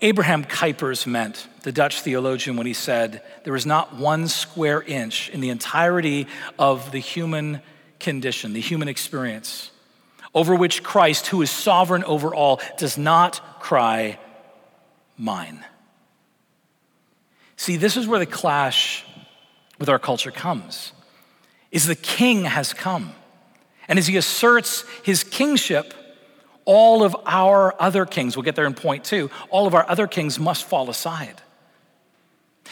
Abraham 0.00 0.44
Kuypers 0.44 1.06
meant, 1.06 1.46
the 1.62 1.72
Dutch 1.72 2.00
theologian, 2.00 2.56
when 2.56 2.66
he 2.66 2.72
said, 2.72 3.22
There 3.44 3.56
is 3.56 3.66
not 3.66 3.94
one 3.94 4.28
square 4.28 4.80
inch 4.80 5.28
in 5.28 5.40
the 5.40 5.50
entirety 5.50 6.26
of 6.58 6.90
the 6.92 6.98
human 6.98 7.60
condition, 7.98 8.54
the 8.54 8.60
human 8.60 8.88
experience, 8.88 9.70
over 10.34 10.54
which 10.54 10.82
Christ, 10.82 11.28
who 11.28 11.42
is 11.42 11.50
sovereign 11.50 12.04
over 12.04 12.34
all, 12.34 12.60
does 12.78 12.96
not 12.96 13.60
cry, 13.60 14.18
Mine. 15.16 15.64
See, 17.56 17.76
this 17.76 17.98
is 17.98 18.06
where 18.06 18.18
the 18.18 18.24
clash 18.24 19.04
with 19.78 19.90
our 19.90 19.98
culture 19.98 20.30
comes. 20.30 20.92
Is 21.70 21.86
the 21.86 21.94
king 21.94 22.44
has 22.44 22.72
come. 22.72 23.12
And 23.86 23.98
as 23.98 24.06
he 24.06 24.16
asserts 24.16 24.84
his 25.02 25.22
kingship, 25.22 25.92
all 26.64 27.02
of 27.02 27.14
our 27.26 27.74
other 27.78 28.06
kings, 28.06 28.34
we'll 28.34 28.44
get 28.44 28.56
there 28.56 28.64
in 28.66 28.72
point 28.72 29.04
two, 29.04 29.30
all 29.50 29.66
of 29.66 29.74
our 29.74 29.86
other 29.90 30.06
kings 30.06 30.38
must 30.38 30.64
fall 30.64 30.88
aside. 30.88 31.42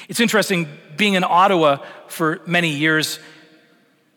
It's 0.09 0.21
interesting, 0.21 0.69
being 0.97 1.15
in 1.15 1.25
Ottawa 1.25 1.85
for 2.07 2.41
many 2.47 2.71
years, 2.71 3.19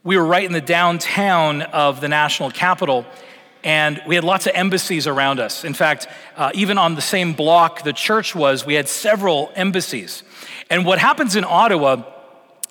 we 0.04 0.16
were 0.16 0.26
right 0.26 0.46
in 0.46 0.54
the 0.54 0.62
downtown 0.62 1.64
of 1.64 2.02
the 2.02 2.08
national 2.08 2.52
capital, 2.52 3.06
and 3.64 4.02
we 4.08 4.16
had 4.16 4.24
lots 4.24 4.48
of 4.48 4.54
embassies 4.56 5.08
around 5.08 5.40
us. 5.40 5.64
In 5.64 5.74
fact, 5.74 6.08
uh, 6.36 6.52
even 6.54 6.78
on 6.78 6.96
the 6.96 7.02
same 7.02 7.34
block 7.34 7.84
the 7.84 7.94
church 7.94 8.36
was, 8.36 8.66
we 8.66 8.74
had 8.74 8.88
several 8.88 9.52
embassies. 9.56 10.24
And 10.70 10.86
what 10.86 11.00
happens 11.00 11.36
in 11.36 11.44
Ottawa, 11.44 12.04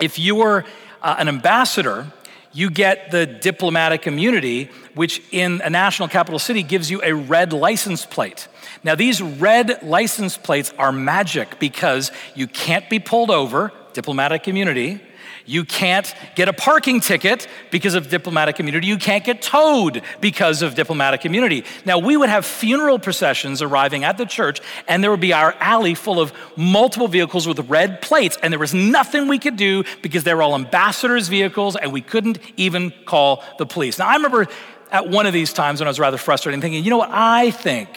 if 0.01 0.19
you're 0.19 0.65
uh, 1.03 1.17
an 1.19 1.29
ambassador, 1.29 2.07
you 2.53 2.71
get 2.71 3.11
the 3.11 3.27
diplomatic 3.27 4.07
immunity, 4.07 4.71
which 4.95 5.23
in 5.31 5.61
a 5.63 5.71
national 5.71 6.09
capital 6.09 6.39
city 6.39 6.63
gives 6.63 6.91
you 6.91 7.01
a 7.03 7.13
red 7.13 7.53
license 7.53 8.05
plate. 8.05 8.49
Now, 8.83 8.95
these 8.95 9.23
red 9.23 9.83
license 9.83 10.37
plates 10.37 10.73
are 10.79 10.91
magic 10.91 11.61
because 11.61 12.11
you 12.35 12.47
can't 12.47 12.89
be 12.91 12.99
pulled 12.99 13.31
over, 13.31 13.73
diplomatic 13.93 14.49
immunity. 14.49 15.01
You 15.47 15.65
can't 15.65 16.15
get 16.37 16.49
a 16.49 16.53
parking 16.53 17.01
ticket 17.01 17.49
because 17.71 17.95
of 17.95 18.09
diplomatic 18.09 18.61
immunity. 18.61 18.87
You 18.87 18.99
can't 18.99 19.25
get 19.25 19.43
towed 19.43 20.03
because 20.21 20.63
of 20.63 20.75
diplomatic 20.75 21.25
immunity. 21.25 21.65
Now, 21.85 21.99
we 21.99 22.17
would 22.17 22.29
have 22.29 22.45
funeral 22.45 22.99
processions 22.99 23.63
arriving 23.63 24.05
at 24.05 24.19
the 24.19 24.27
church, 24.27 24.61
and 24.87 25.03
there 25.03 25.11
would 25.11 25.21
be 25.21 25.33
our 25.33 25.55
alley 25.61 25.95
full 25.95 26.21
of 26.21 26.33
multiple 26.57 27.09
vehicles 27.09 27.47
with 27.47 27.59
red 27.69 28.03
plates, 28.03 28.39
and 28.43 28.53
there 28.53 28.61
was 28.61 28.75
nothing 28.75 29.29
we 29.29 29.39
could 29.39 29.57
do 29.57 29.85
because 30.03 30.25
they 30.25 30.35
were 30.35 30.43
all 30.43 30.55
ambassadors' 30.55 31.29
vehicles, 31.29 31.77
and 31.77 31.93
we 31.93 32.01
couldn't 32.01 32.39
even 32.57 32.93
call 33.07 33.43
the 33.59 33.67
police. 33.67 33.99
Now, 33.99 34.09
I 34.09 34.15
remember 34.15 34.47
at 34.91 35.09
one 35.09 35.27
of 35.27 35.33
these 35.33 35.53
times 35.53 35.81
when 35.81 35.87
I 35.87 35.91
was 35.91 36.01
rather 36.01 36.19
frustrated 36.19 36.61
thinking, 36.61 36.85
you 36.85 36.91
know 36.91 36.99
what, 36.99 37.11
I 37.13 37.51
think 37.51 37.89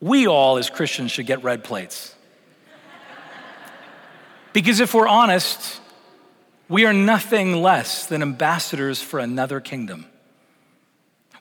we 0.00 0.26
all 0.26 0.58
as 0.58 0.70
Christians 0.70 1.10
should 1.10 1.26
get 1.26 1.42
red 1.42 1.64
plates. 1.64 2.14
Because 4.52 4.80
if 4.80 4.94
we're 4.94 5.08
honest, 5.08 5.80
we 6.68 6.84
are 6.84 6.92
nothing 6.92 7.62
less 7.62 8.06
than 8.06 8.22
ambassadors 8.22 9.00
for 9.00 9.20
another 9.20 9.60
kingdom. 9.60 10.06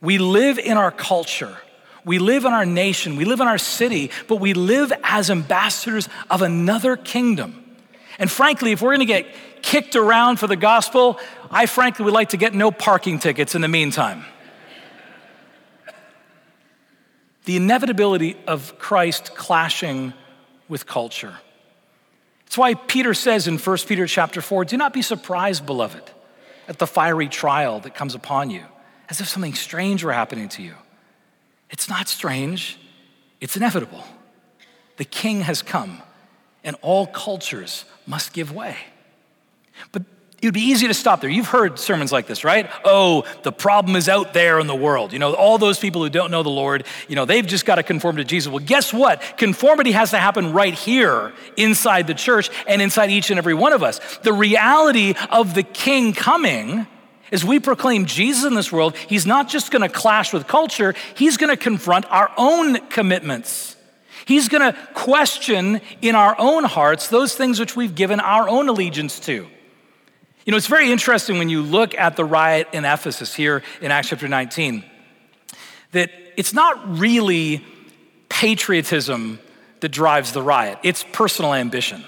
We 0.02 0.18
live 0.18 0.60
in 0.60 0.78
our 0.78 0.92
culture, 0.92 1.58
we 2.06 2.20
live 2.20 2.46
in 2.46 2.54
our 2.54 2.66
nation, 2.66 3.16
we 3.16 3.26
live 3.26 3.40
in 3.40 3.48
our 3.48 3.58
city, 3.58 4.12
but 4.28 4.36
we 4.36 4.54
live 4.54 4.94
as 5.04 5.30
ambassadors 5.30 6.08
of 6.30 6.42
another 6.42 6.96
kingdom. 6.96 7.64
And 8.20 8.32
frankly, 8.32 8.72
if 8.72 8.82
we're 8.82 8.94
gonna 8.94 9.06
get 9.06 9.28
kicked 9.62 9.96
around 9.96 10.38
for 10.38 10.48
the 10.48 10.56
gospel, 10.56 11.20
I 11.52 11.66
frankly 11.66 12.06
would 12.06 12.14
like 12.14 12.30
to 12.30 12.38
get 12.38 12.54
no 12.54 12.72
parking 12.72 13.20
tickets 13.20 13.56
in 13.56 13.62
the 13.62 13.68
meantime. 13.68 14.26
the 17.48 17.56
inevitability 17.56 18.36
of 18.46 18.78
Christ 18.78 19.34
clashing 19.34 20.14
with 20.68 20.86
culture. 20.86 21.34
That's 22.48 22.58
why 22.58 22.75
Peter 22.75 23.13
says 23.13 23.46
in 23.50 23.58
1 23.58 23.77
Peter 23.88 24.08
chapter 24.08 24.42
4, 24.42 24.63
do 24.63 24.77
not 24.77 24.94
be 24.94 25.01
surprised, 25.01 25.66
beloved, 25.66 26.10
at 26.70 26.80
the 26.80 26.88
fiery 26.88 27.27
trial 27.27 27.82
that 27.82 27.94
comes 27.94 28.16
upon 28.16 28.50
you, 28.50 28.63
as 29.10 29.20
if 29.20 29.27
something 29.27 29.54
strange 29.54 30.01
were 30.01 30.13
happening 30.13 30.48
to 30.50 30.63
you. 30.63 30.74
It's 31.70 31.89
not 31.89 32.08
strange, 32.08 32.80
it's 33.42 33.58
inevitable. 33.58 34.01
The 34.96 35.04
king 35.04 35.42
has 35.42 35.62
come, 35.62 36.01
and 36.63 36.77
all 36.82 37.06
cultures 37.06 37.84
must 38.06 38.32
give 38.32 38.54
way. 38.54 38.77
But 39.92 40.04
it 40.39 40.46
would 40.46 40.53
be 40.53 40.62
easy 40.62 40.88
to 40.88 40.94
stop 40.94 41.22
there. 41.22 41.32
You've 41.32 41.48
heard 41.48 41.79
sermons 41.79 42.12
like 42.12 42.27
this, 42.27 42.44
right? 42.44 42.70
Oh, 42.86 43.25
the 43.41 43.51
problem 43.51 43.96
is 43.96 44.08
out 44.08 44.34
there 44.34 44.60
in 44.60 44.67
the 44.67 44.75
world. 44.75 45.12
You 45.12 45.17
know, 45.17 45.34
all 45.34 45.58
those 45.58 45.79
people 45.79 46.03
who 46.03 46.12
don't 46.12 46.29
know 46.29 46.44
the 46.44 46.50
Lord, 46.50 46.86
you 47.08 47.15
know, 47.15 47.25
they've 47.25 47.46
just 47.46 47.65
got 47.65 47.75
to 47.75 47.84
conform 47.84 48.17
to 48.17 48.24
Jesus. 48.24 48.51
Well, 48.51 48.63
guess 48.63 48.94
what? 48.94 49.22
Conformity 49.38 49.94
has 49.94 50.12
to 50.12 50.20
happen 50.20 50.53
right 50.53 50.75
here 50.75 51.34
inside 51.56 52.06
the 52.06 52.13
church 52.13 52.51
and 52.67 52.84
inside 52.84 53.10
each 53.10 53.32
and 53.32 53.39
every 53.39 53.56
one 53.56 53.74
of 53.74 53.82
us. 53.82 54.00
The 54.20 54.32
reality 54.32 55.15
of 55.32 55.56
the 55.56 55.63
king 55.63 56.13
coming 56.13 56.86
as 57.32 57.44
we 57.44 57.60
proclaim 57.60 58.06
Jesus 58.06 58.46
in 58.46 58.53
this 58.53 58.72
world, 58.72 58.96
he's 58.96 59.25
not 59.25 59.50
just 59.50 59.72
going 59.72 59.82
to 59.82 59.89
clash 59.89 60.32
with 60.32 60.48
culture, 60.48 60.94
he's 61.15 61.38
going 61.38 61.50
to 61.50 61.62
confront 61.62 62.06
our 62.12 62.32
own 62.38 62.77
commitments. 62.88 63.75
He's 64.25 64.50
going 64.50 64.72
to 64.72 64.77
question 64.94 65.82
in 66.01 66.15
our 66.15 66.36
own 66.38 66.63
hearts 66.63 67.08
those 67.08 67.34
things 67.34 67.60
which 67.60 67.75
we've 67.75 67.96
given 67.96 68.20
our 68.20 68.48
own 68.48 68.70
allegiance 68.70 69.20
to. 69.22 69.48
You 70.48 70.51
know, 70.51 70.58
it's 70.58 70.68
very 70.68 70.94
interesting 70.94 71.39
when 71.39 71.50
you 71.50 71.62
look 71.62 71.94
at 71.96 72.16
the 72.16 72.24
riot 72.24 72.70
in 72.72 72.86
Ephesus 72.86 73.36
here 73.36 73.63
in 73.82 73.92
Acts 73.92 74.08
chapter 74.08 74.30
19, 74.30 74.82
that 75.92 76.10
it's 76.38 76.54
not 76.54 76.98
really 76.98 77.66
patriotism 78.30 79.39
that 79.82 79.89
drives 79.89 80.32
the 80.32 80.42
riot, 80.42 80.80
it's 80.84 81.04
personal 81.12 81.54
ambition. 81.54 82.01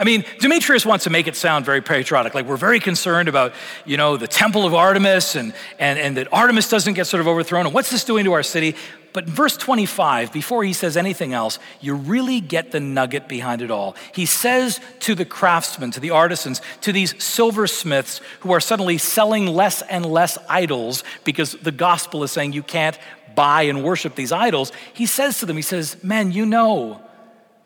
I 0.00 0.04
mean, 0.04 0.24
Demetrius 0.38 0.86
wants 0.86 1.04
to 1.04 1.10
make 1.10 1.26
it 1.26 1.34
sound 1.34 1.64
very 1.64 1.80
patriotic, 1.80 2.32
like 2.32 2.46
we're 2.46 2.56
very 2.56 2.78
concerned 2.78 3.28
about, 3.28 3.52
you 3.84 3.96
know, 3.96 4.16
the 4.16 4.28
temple 4.28 4.64
of 4.64 4.72
Artemis 4.72 5.34
and, 5.34 5.52
and, 5.80 5.98
and 5.98 6.16
that 6.16 6.32
Artemis 6.32 6.70
doesn't 6.70 6.94
get 6.94 7.08
sort 7.08 7.20
of 7.20 7.26
overthrown. 7.26 7.66
And 7.66 7.74
what's 7.74 7.90
this 7.90 8.04
doing 8.04 8.24
to 8.26 8.32
our 8.32 8.44
city? 8.44 8.76
But 9.12 9.26
in 9.26 9.32
verse 9.32 9.56
25, 9.56 10.32
before 10.32 10.62
he 10.62 10.72
says 10.72 10.96
anything 10.96 11.32
else, 11.32 11.58
you 11.80 11.96
really 11.96 12.40
get 12.40 12.70
the 12.70 12.78
nugget 12.78 13.26
behind 13.26 13.60
it 13.60 13.72
all. 13.72 13.96
He 14.14 14.24
says 14.24 14.78
to 15.00 15.16
the 15.16 15.24
craftsmen, 15.24 15.90
to 15.90 16.00
the 16.00 16.10
artisans, 16.10 16.62
to 16.82 16.92
these 16.92 17.20
silversmiths 17.20 18.20
who 18.40 18.52
are 18.52 18.60
suddenly 18.60 18.98
selling 18.98 19.46
less 19.46 19.82
and 19.82 20.06
less 20.06 20.38
idols 20.48 21.02
because 21.24 21.52
the 21.54 21.72
gospel 21.72 22.22
is 22.22 22.30
saying 22.30 22.52
you 22.52 22.62
can't 22.62 22.96
buy 23.34 23.62
and 23.62 23.82
worship 23.82 24.14
these 24.14 24.30
idols, 24.30 24.70
he 24.92 25.06
says 25.06 25.40
to 25.40 25.46
them, 25.46 25.56
he 25.56 25.62
says, 25.62 25.96
Men, 26.04 26.30
you 26.30 26.46
know 26.46 27.02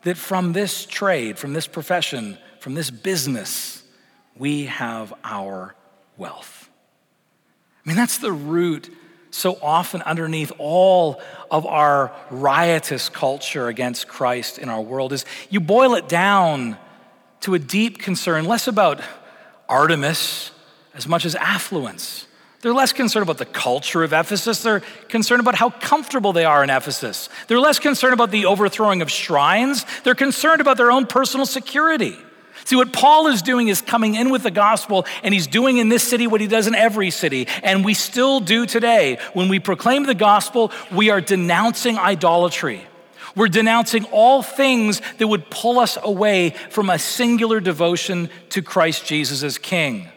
that 0.03 0.17
from 0.17 0.53
this 0.53 0.85
trade, 0.85 1.37
from 1.37 1.53
this 1.53 1.67
profession, 1.67 2.37
from 2.59 2.73
this 2.73 2.89
business, 2.89 3.83
we 4.35 4.65
have 4.65 5.13
our 5.23 5.75
wealth. 6.17 6.69
I 7.85 7.89
mean, 7.89 7.97
that's 7.97 8.17
the 8.17 8.31
root 8.31 8.89
so 9.31 9.57
often 9.61 10.01
underneath 10.03 10.51
all 10.59 11.19
of 11.49 11.65
our 11.65 12.11
riotous 12.29 13.09
culture 13.09 13.67
against 13.67 14.07
Christ 14.07 14.59
in 14.59 14.69
our 14.69 14.81
world 14.81 15.11
is 15.11 15.25
you 15.49 15.59
boil 15.59 15.95
it 15.95 16.07
down 16.07 16.77
to 17.41 17.55
a 17.55 17.59
deep 17.59 17.97
concern, 17.97 18.45
less 18.45 18.67
about 18.67 19.01
Artemis 19.67 20.51
as 20.93 21.07
much 21.07 21.25
as 21.25 21.35
affluence. 21.35 22.27
They're 22.63 22.73
less 22.73 22.93
concerned 22.93 23.23
about 23.23 23.39
the 23.39 23.45
culture 23.45 24.03
of 24.03 24.13
Ephesus. 24.13 24.63
They're 24.63 24.81
concerned 25.09 25.41
about 25.41 25.55
how 25.55 25.69
comfortable 25.69 26.31
they 26.31 26.45
are 26.45 26.63
in 26.63 26.69
Ephesus. 26.69 27.27
They're 27.49 27.59
less 27.59 27.77
concerned 27.77 28.13
about 28.13 28.31
the 28.31 28.45
overthrowing 28.45 29.01
of 29.01 29.11
shrines. 29.11 29.85
They're 30.05 30.15
concerned 30.15 30.61
about 30.61 30.77
their 30.77 30.89
own 30.89 31.05
personal 31.05 31.45
security. 31.45 32.15
See, 32.63 32.77
what 32.77 32.93
Paul 32.93 33.27
is 33.27 33.41
doing 33.41 33.67
is 33.67 33.81
coming 33.81 34.15
in 34.15 34.29
with 34.29 34.43
the 34.43 34.51
gospel, 34.51 35.05
and 35.23 35.33
he's 35.33 35.45
doing 35.45 35.77
in 35.77 35.89
this 35.89 36.07
city 36.07 36.25
what 36.25 36.39
he 36.39 36.47
does 36.47 36.65
in 36.65 36.73
every 36.73 37.09
city. 37.09 37.49
And 37.63 37.83
we 37.83 37.93
still 37.93 38.39
do 38.39 38.65
today. 38.65 39.17
When 39.33 39.49
we 39.49 39.59
proclaim 39.59 40.05
the 40.05 40.15
gospel, 40.15 40.71
we 40.89 41.09
are 41.09 41.19
denouncing 41.19 41.97
idolatry. 41.97 42.81
We're 43.35 43.49
denouncing 43.49 44.05
all 44.05 44.41
things 44.41 45.01
that 45.17 45.27
would 45.27 45.49
pull 45.49 45.79
us 45.79 45.97
away 46.01 46.51
from 46.69 46.89
a 46.89 46.97
singular 46.97 47.59
devotion 47.59 48.29
to 48.51 48.61
Christ 48.61 49.05
Jesus 49.05 49.43
as 49.43 49.57
King. 49.57 50.07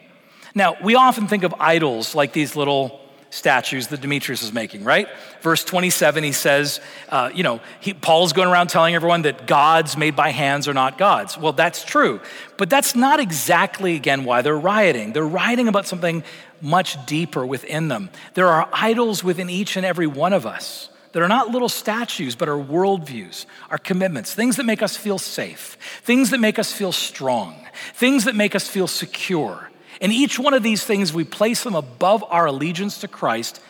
Now, 0.57 0.75
we 0.81 0.95
often 0.95 1.27
think 1.27 1.43
of 1.43 1.53
idols 1.59 2.15
like 2.15 2.33
these 2.33 2.55
little 2.55 2.99
statues 3.29 3.89
that 3.89 4.01
Demetrius 4.01 4.41
is 4.41 4.51
making, 4.51 4.83
right? 4.83 5.07
Verse 5.41 5.63
27, 5.63 6.23
he 6.23 6.31
says, 6.31 6.79
uh, 7.09 7.29
you 7.31 7.43
know, 7.43 7.59
he, 7.79 7.93
Paul's 7.93 8.33
going 8.33 8.49
around 8.49 8.71
telling 8.71 8.95
everyone 8.95 9.21
that 9.21 9.45
gods 9.45 9.95
made 9.95 10.15
by 10.15 10.29
hands 10.29 10.67
are 10.67 10.73
not 10.73 10.97
gods. 10.97 11.37
Well, 11.37 11.53
that's 11.53 11.85
true. 11.85 12.21
But 12.57 12.71
that's 12.71 12.95
not 12.95 13.19
exactly, 13.19 13.95
again, 13.95 14.23
why 14.23 14.41
they're 14.41 14.57
rioting. 14.57 15.13
They're 15.13 15.27
rioting 15.27 15.67
about 15.67 15.85
something 15.85 16.23
much 16.59 17.05
deeper 17.05 17.45
within 17.45 17.87
them. 17.87 18.09
There 18.33 18.47
are 18.47 18.67
idols 18.73 19.23
within 19.23 19.51
each 19.51 19.77
and 19.77 19.85
every 19.85 20.07
one 20.07 20.33
of 20.33 20.47
us 20.47 20.89
that 21.11 21.21
are 21.21 21.27
not 21.27 21.49
little 21.49 21.69
statues, 21.69 22.35
but 22.35 22.49
are 22.49 22.57
worldviews, 22.57 23.45
our 23.69 23.77
commitments, 23.77 24.33
things 24.33 24.55
that 24.55 24.65
make 24.65 24.81
us 24.81 24.97
feel 24.97 25.19
safe, 25.19 25.77
things 26.01 26.31
that 26.31 26.39
make 26.39 26.57
us 26.57 26.73
feel 26.73 26.91
strong, 26.91 27.55
things 27.93 28.23
that 28.23 28.33
make 28.33 28.55
us 28.55 28.67
feel 28.67 28.87
secure 28.87 29.69
and 30.01 30.11
each 30.11 30.37
one 30.39 30.53
of 30.53 30.63
these 30.63 30.83
things, 30.83 31.13
we 31.13 31.23
place 31.23 31.63
them 31.63 31.75
above 31.75 32.23
our 32.29 32.45
allegiance 32.45 32.99
to 32.99 33.07
Christ. 33.07 33.61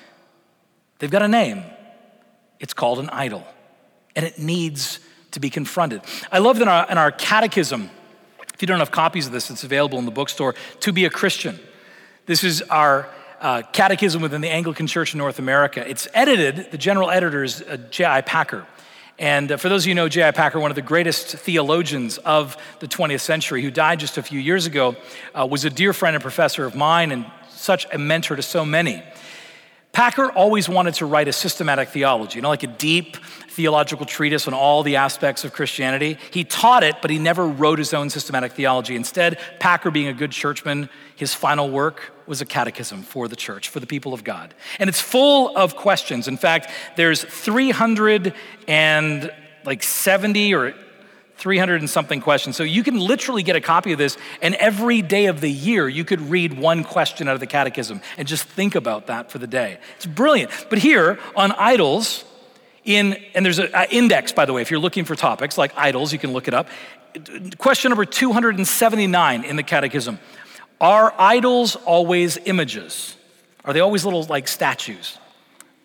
They've 1.00 1.12
got 1.12 1.22
a 1.22 1.28
name. 1.28 1.64
It's 2.60 2.74
called 2.74 3.00
an 3.00 3.10
idol, 3.10 3.46
and 4.16 4.26
it 4.26 4.40
needs 4.40 5.00
to 5.32 5.40
be 5.40 5.50
confronted. 5.50 6.02
I 6.32 6.40
love 6.40 6.58
that 6.58 6.64
in 6.64 6.68
our, 6.68 6.92
in 6.92 6.98
our 6.98 7.12
catechism, 7.12 7.90
if 8.54 8.62
you 8.62 8.68
don't 8.68 8.80
have 8.80 8.92
copies 8.92 9.28
of 9.28 9.32
this, 9.32 9.52
it's 9.52 9.64
available 9.64 10.00
in 10.00 10.06
the 10.06 10.12
bookstore, 10.12 10.56
To 10.80 10.92
Be 10.92 11.06
a 11.06 11.10
Christian. 11.10 11.60
This 12.26 12.44
is 12.44 12.64
our 12.64 13.08
uh, 13.40 13.62
catechism 13.72 14.22
within 14.22 14.42
the 14.42 14.50
Anglican 14.50 14.88
Church 14.88 15.14
in 15.14 15.20
North 15.20 15.38
America. 15.38 15.88
It's 15.88 16.08
edited, 16.14 16.72
the 16.72 16.78
general 16.78 17.12
editor 17.12 17.44
is 17.44 17.62
uh, 17.62 17.78
J.I. 17.92 18.22
Packer. 18.22 18.66
And 19.20 19.52
uh, 19.52 19.58
for 19.58 19.70
those 19.70 19.84
of 19.84 19.88
you 19.88 19.92
who 19.92 19.96
know 19.96 20.10
J.I. 20.10 20.32
Packer, 20.32 20.60
one 20.60 20.72
of 20.72 20.76
the 20.76 20.82
greatest 20.82 21.38
theologians 21.38 22.18
of 22.20 22.56
the 22.80 22.88
20th 22.88 23.22
century, 23.22 23.64
who 23.64 23.72
died 23.72 24.00
just 24.00 24.18
a 24.18 24.24
few 24.24 24.40
years 24.40 24.66
ago, 24.66 24.96
uh, 25.34 25.48
was 25.50 25.66
a 25.66 25.70
dear 25.70 25.94
friend 25.94 26.16
and 26.16 26.22
professor 26.22 26.66
of 26.66 26.76
mine 26.76 27.12
and 27.12 27.26
such 27.50 27.88
a 27.92 27.98
mentor 27.98 28.36
to 28.36 28.44
so 28.44 28.64
many. 28.64 29.02
Packer 29.92 30.32
always 30.32 30.70
wanted 30.70 30.94
to 30.96 31.08
write 31.08 31.28
a 31.28 31.34
systematic 31.34 31.90
theology, 31.90 32.36
you 32.38 32.44
know, 32.44 32.50
like 32.50 32.62
a 32.62 32.68
deep 32.68 33.18
theological 33.50 34.06
treatise 34.06 34.48
on 34.48 34.54
all 34.54 34.84
the 34.84 34.98
aspects 34.98 35.44
of 35.44 35.54
Christianity. 35.54 36.20
He 36.30 36.44
taught 36.44 36.84
it, 36.84 36.98
but 37.02 37.10
he 37.10 37.18
never 37.18 37.48
wrote 37.48 37.80
his 37.80 37.96
own 37.96 38.12
systematic 38.12 38.52
theology. 38.52 38.96
Instead, 38.96 39.40
Packer, 39.60 39.90
being 39.90 40.08
a 40.08 40.14
good 40.14 40.32
churchman, 40.32 40.90
his 41.16 41.34
final 41.34 41.68
work 41.68 42.14
was 42.28 42.42
a 42.42 42.46
catechism 42.46 43.04
for 43.04 43.28
the 43.28 43.36
church, 43.36 43.70
for 43.70 43.80
the 43.80 43.88
people 43.88 44.14
of 44.14 44.24
God. 44.24 44.54
And 44.80 44.90
it's 44.90 45.02
full 45.02 45.56
of 45.56 45.76
questions. 45.76 46.28
In 46.28 46.38
fact, 46.38 46.70
there's 46.96 47.24
300 47.24 48.34
and 48.68 49.32
like 49.66 49.84
70 49.84 50.54
or 50.54 50.74
300 51.38 51.82
and 51.82 51.90
something 51.90 52.20
questions. 52.20 52.56
So 52.56 52.64
you 52.64 52.84
can 52.84 53.00
literally 53.00 53.44
get 53.44 53.56
a 53.56 53.62
copy 53.62 53.92
of 53.92 53.98
this, 53.98 54.18
and 54.42 54.56
every 54.56 55.02
day 55.02 55.28
of 55.28 55.40
the 55.40 55.52
year, 55.52 55.88
you 55.88 56.04
could 56.04 56.22
read 56.22 56.58
one 56.58 56.84
question 56.84 57.28
out 57.28 57.36
of 57.36 57.40
the 57.40 57.48
catechism 57.48 58.02
and 58.18 58.28
just 58.28 58.44
think 58.46 58.76
about 58.76 59.08
that 59.08 59.32
for 59.32 59.38
the 59.38 59.48
day. 59.48 59.78
It's 59.98 60.06
brilliant. 60.06 60.52
But 60.70 60.80
here 60.80 61.20
on 61.36 61.52
idols, 61.54 62.26
in, 62.84 63.18
and 63.36 63.46
there's 63.46 63.60
an 63.60 63.70
index, 63.92 64.32
by 64.32 64.46
the 64.46 64.54
way, 64.54 64.62
if 64.62 64.72
you're 64.72 64.80
looking 64.80 65.06
for 65.06 65.16
topics 65.16 65.58
like 65.58 65.78
idols, 65.78 66.12
you 66.12 66.20
can 66.20 66.34
look 66.34 66.48
it 66.48 66.54
up. 66.54 66.70
Question 67.58 67.90
number 67.90 68.06
279 68.06 69.44
in 69.44 69.56
the 69.56 69.64
catechism 69.64 70.20
Are 70.80 71.14
idols 71.18 71.76
always 71.76 72.38
images? 72.46 73.16
Are 73.66 73.74
they 73.74 73.80
always 73.80 74.06
little 74.06 74.24
like 74.24 74.48
statues? 74.48 75.18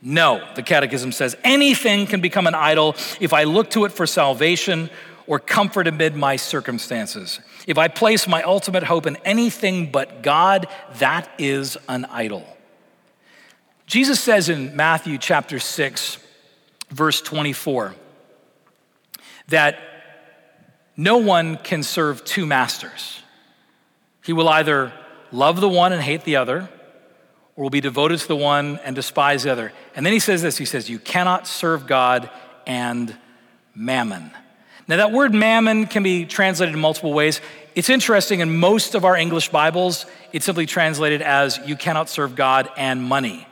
No, 0.02 0.46
the 0.56 0.62
catechism 0.62 1.12
says 1.12 1.36
anything 1.44 2.06
can 2.06 2.20
become 2.20 2.46
an 2.46 2.54
idol 2.54 2.96
if 3.20 3.32
I 3.32 3.44
look 3.44 3.70
to 3.70 3.84
it 3.84 3.92
for 3.92 4.06
salvation 4.06 4.90
or 5.26 5.38
comfort 5.38 5.86
amid 5.86 6.16
my 6.16 6.36
circumstances. 6.36 7.40
If 7.66 7.78
I 7.78 7.88
place 7.88 8.26
my 8.26 8.42
ultimate 8.42 8.82
hope 8.82 9.06
in 9.06 9.16
anything 9.24 9.90
but 9.92 10.22
God, 10.22 10.66
that 10.94 11.30
is 11.38 11.78
an 11.88 12.04
idol. 12.06 12.44
Jesus 13.86 14.20
says 14.20 14.48
in 14.48 14.74
Matthew 14.74 15.18
chapter 15.18 15.58
6, 15.58 16.18
verse 16.90 17.20
24, 17.22 17.94
that 19.48 19.78
no 20.96 21.18
one 21.18 21.56
can 21.56 21.82
serve 21.82 22.24
two 22.24 22.46
masters. 22.46 23.21
He 24.22 24.32
will 24.32 24.48
either 24.48 24.92
love 25.30 25.60
the 25.60 25.68
one 25.68 25.92
and 25.92 26.02
hate 26.02 26.24
the 26.24 26.36
other, 26.36 26.68
or 27.56 27.64
will 27.64 27.70
be 27.70 27.80
devoted 27.80 28.18
to 28.20 28.28
the 28.28 28.36
one 28.36 28.78
and 28.84 28.96
despise 28.96 29.42
the 29.42 29.52
other. 29.52 29.72
And 29.94 30.06
then 30.06 30.12
he 30.12 30.18
says 30.18 30.42
this 30.42 30.56
he 30.56 30.64
says, 30.64 30.88
You 30.88 30.98
cannot 30.98 31.46
serve 31.46 31.86
God 31.86 32.30
and 32.66 33.16
mammon. 33.74 34.30
Now, 34.88 34.96
that 34.96 35.12
word 35.12 35.32
mammon 35.32 35.86
can 35.86 36.02
be 36.02 36.24
translated 36.24 36.74
in 36.74 36.80
multiple 36.80 37.12
ways. 37.12 37.40
It's 37.74 37.88
interesting, 37.88 38.40
in 38.40 38.56
most 38.56 38.94
of 38.94 39.04
our 39.04 39.16
English 39.16 39.48
Bibles, 39.48 40.06
it's 40.32 40.44
simply 40.44 40.66
translated 40.66 41.22
as 41.22 41.58
you 41.64 41.76
cannot 41.76 42.08
serve 42.08 42.34
God 42.34 42.68
and 42.76 43.02
money. 43.02 43.46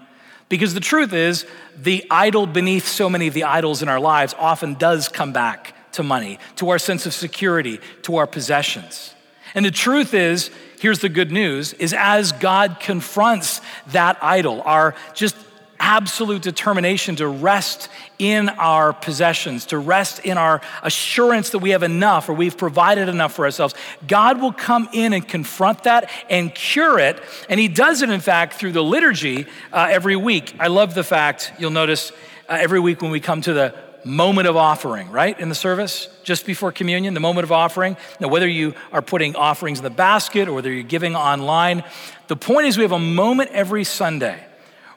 Because 0.48 0.74
the 0.74 0.80
truth 0.80 1.12
is, 1.12 1.46
the 1.76 2.04
idol 2.10 2.46
beneath 2.46 2.86
so 2.86 3.08
many 3.08 3.28
of 3.28 3.34
the 3.34 3.44
idols 3.44 3.82
in 3.82 3.88
our 3.88 4.00
lives 4.00 4.34
often 4.38 4.74
does 4.74 5.08
come 5.08 5.32
back 5.32 5.74
to 5.92 6.02
money, 6.02 6.38
to 6.56 6.70
our 6.70 6.78
sense 6.78 7.06
of 7.06 7.14
security, 7.14 7.80
to 8.02 8.16
our 8.16 8.26
possessions. 8.26 9.14
And 9.54 9.64
the 9.64 9.70
truth 9.70 10.14
is, 10.14 10.50
here's 10.80 11.00
the 11.00 11.08
good 11.08 11.32
news, 11.32 11.72
is 11.74 11.92
as 11.92 12.32
God 12.32 12.78
confronts 12.80 13.60
that 13.88 14.18
idol, 14.22 14.62
our 14.62 14.94
just 15.14 15.36
absolute 15.80 16.42
determination 16.42 17.16
to 17.16 17.26
rest 17.26 17.88
in 18.18 18.50
our 18.50 18.92
possessions, 18.92 19.64
to 19.66 19.78
rest 19.78 20.20
in 20.20 20.36
our 20.36 20.60
assurance 20.82 21.50
that 21.50 21.58
we 21.58 21.70
have 21.70 21.82
enough 21.82 22.28
or 22.28 22.34
we've 22.34 22.58
provided 22.58 23.08
enough 23.08 23.32
for 23.32 23.46
ourselves. 23.46 23.74
God 24.06 24.40
will 24.40 24.52
come 24.52 24.88
in 24.92 25.14
and 25.14 25.26
confront 25.26 25.84
that 25.84 26.10
and 26.28 26.54
cure 26.54 26.98
it. 26.98 27.20
And 27.48 27.58
He 27.58 27.66
does 27.66 28.02
it, 28.02 28.10
in 28.10 28.20
fact, 28.20 28.54
through 28.54 28.72
the 28.72 28.84
liturgy 28.84 29.46
uh, 29.72 29.88
every 29.90 30.16
week. 30.16 30.54
I 30.60 30.68
love 30.68 30.94
the 30.94 31.02
fact, 31.02 31.52
you'll 31.58 31.70
notice 31.70 32.12
uh, 32.48 32.58
every 32.60 32.78
week 32.78 33.00
when 33.00 33.10
we 33.10 33.20
come 33.20 33.40
to 33.40 33.54
the 33.54 33.74
moment 34.04 34.48
of 34.48 34.56
offering, 34.56 35.10
right, 35.10 35.38
in 35.38 35.48
the 35.48 35.54
service, 35.54 36.08
just 36.22 36.46
before 36.46 36.72
communion, 36.72 37.14
the 37.14 37.20
moment 37.20 37.44
of 37.44 37.52
offering. 37.52 37.96
Now, 38.20 38.28
whether 38.28 38.48
you 38.48 38.74
are 38.92 39.02
putting 39.02 39.36
offerings 39.36 39.78
in 39.78 39.84
the 39.84 39.90
basket 39.90 40.48
or 40.48 40.52
whether 40.52 40.72
you're 40.72 40.82
giving 40.82 41.16
online, 41.16 41.84
the 42.28 42.36
point 42.36 42.66
is 42.66 42.76
we 42.76 42.82
have 42.84 42.92
a 42.92 42.98
moment 42.98 43.50
every 43.52 43.84
Sunday 43.84 44.44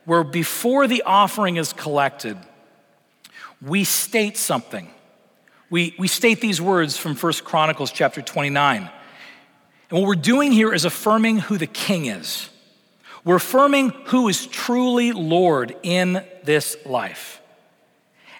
where 0.06 0.24
before 0.24 0.88
the 0.88 1.04
offering 1.04 1.58
is 1.58 1.74
collected, 1.74 2.38
we 3.62 3.84
state 3.84 4.38
something. 4.38 4.90
We, 5.70 5.96
we 5.98 6.08
state 6.08 6.42
these 6.42 6.62
words 6.62 6.98
from 6.98 7.16
First 7.16 7.44
Chronicles 7.44 7.92
chapter 7.92 8.22
29. 8.22 8.90
And 9.90 10.00
what 10.00 10.08
we're 10.08 10.16
doing 10.16 10.52
here 10.52 10.74
is 10.74 10.86
affirming 10.86 11.40
who 11.40 11.58
the 11.58 11.68
king 11.68 12.06
is. 12.06 12.50
We're 13.24 13.38
affirming 13.38 13.90
who 14.06 14.28
is 14.28 14.46
truly 14.48 15.14
Lord 15.14 15.76
in 15.82 16.24
this 16.44 16.76
life. 16.86 17.42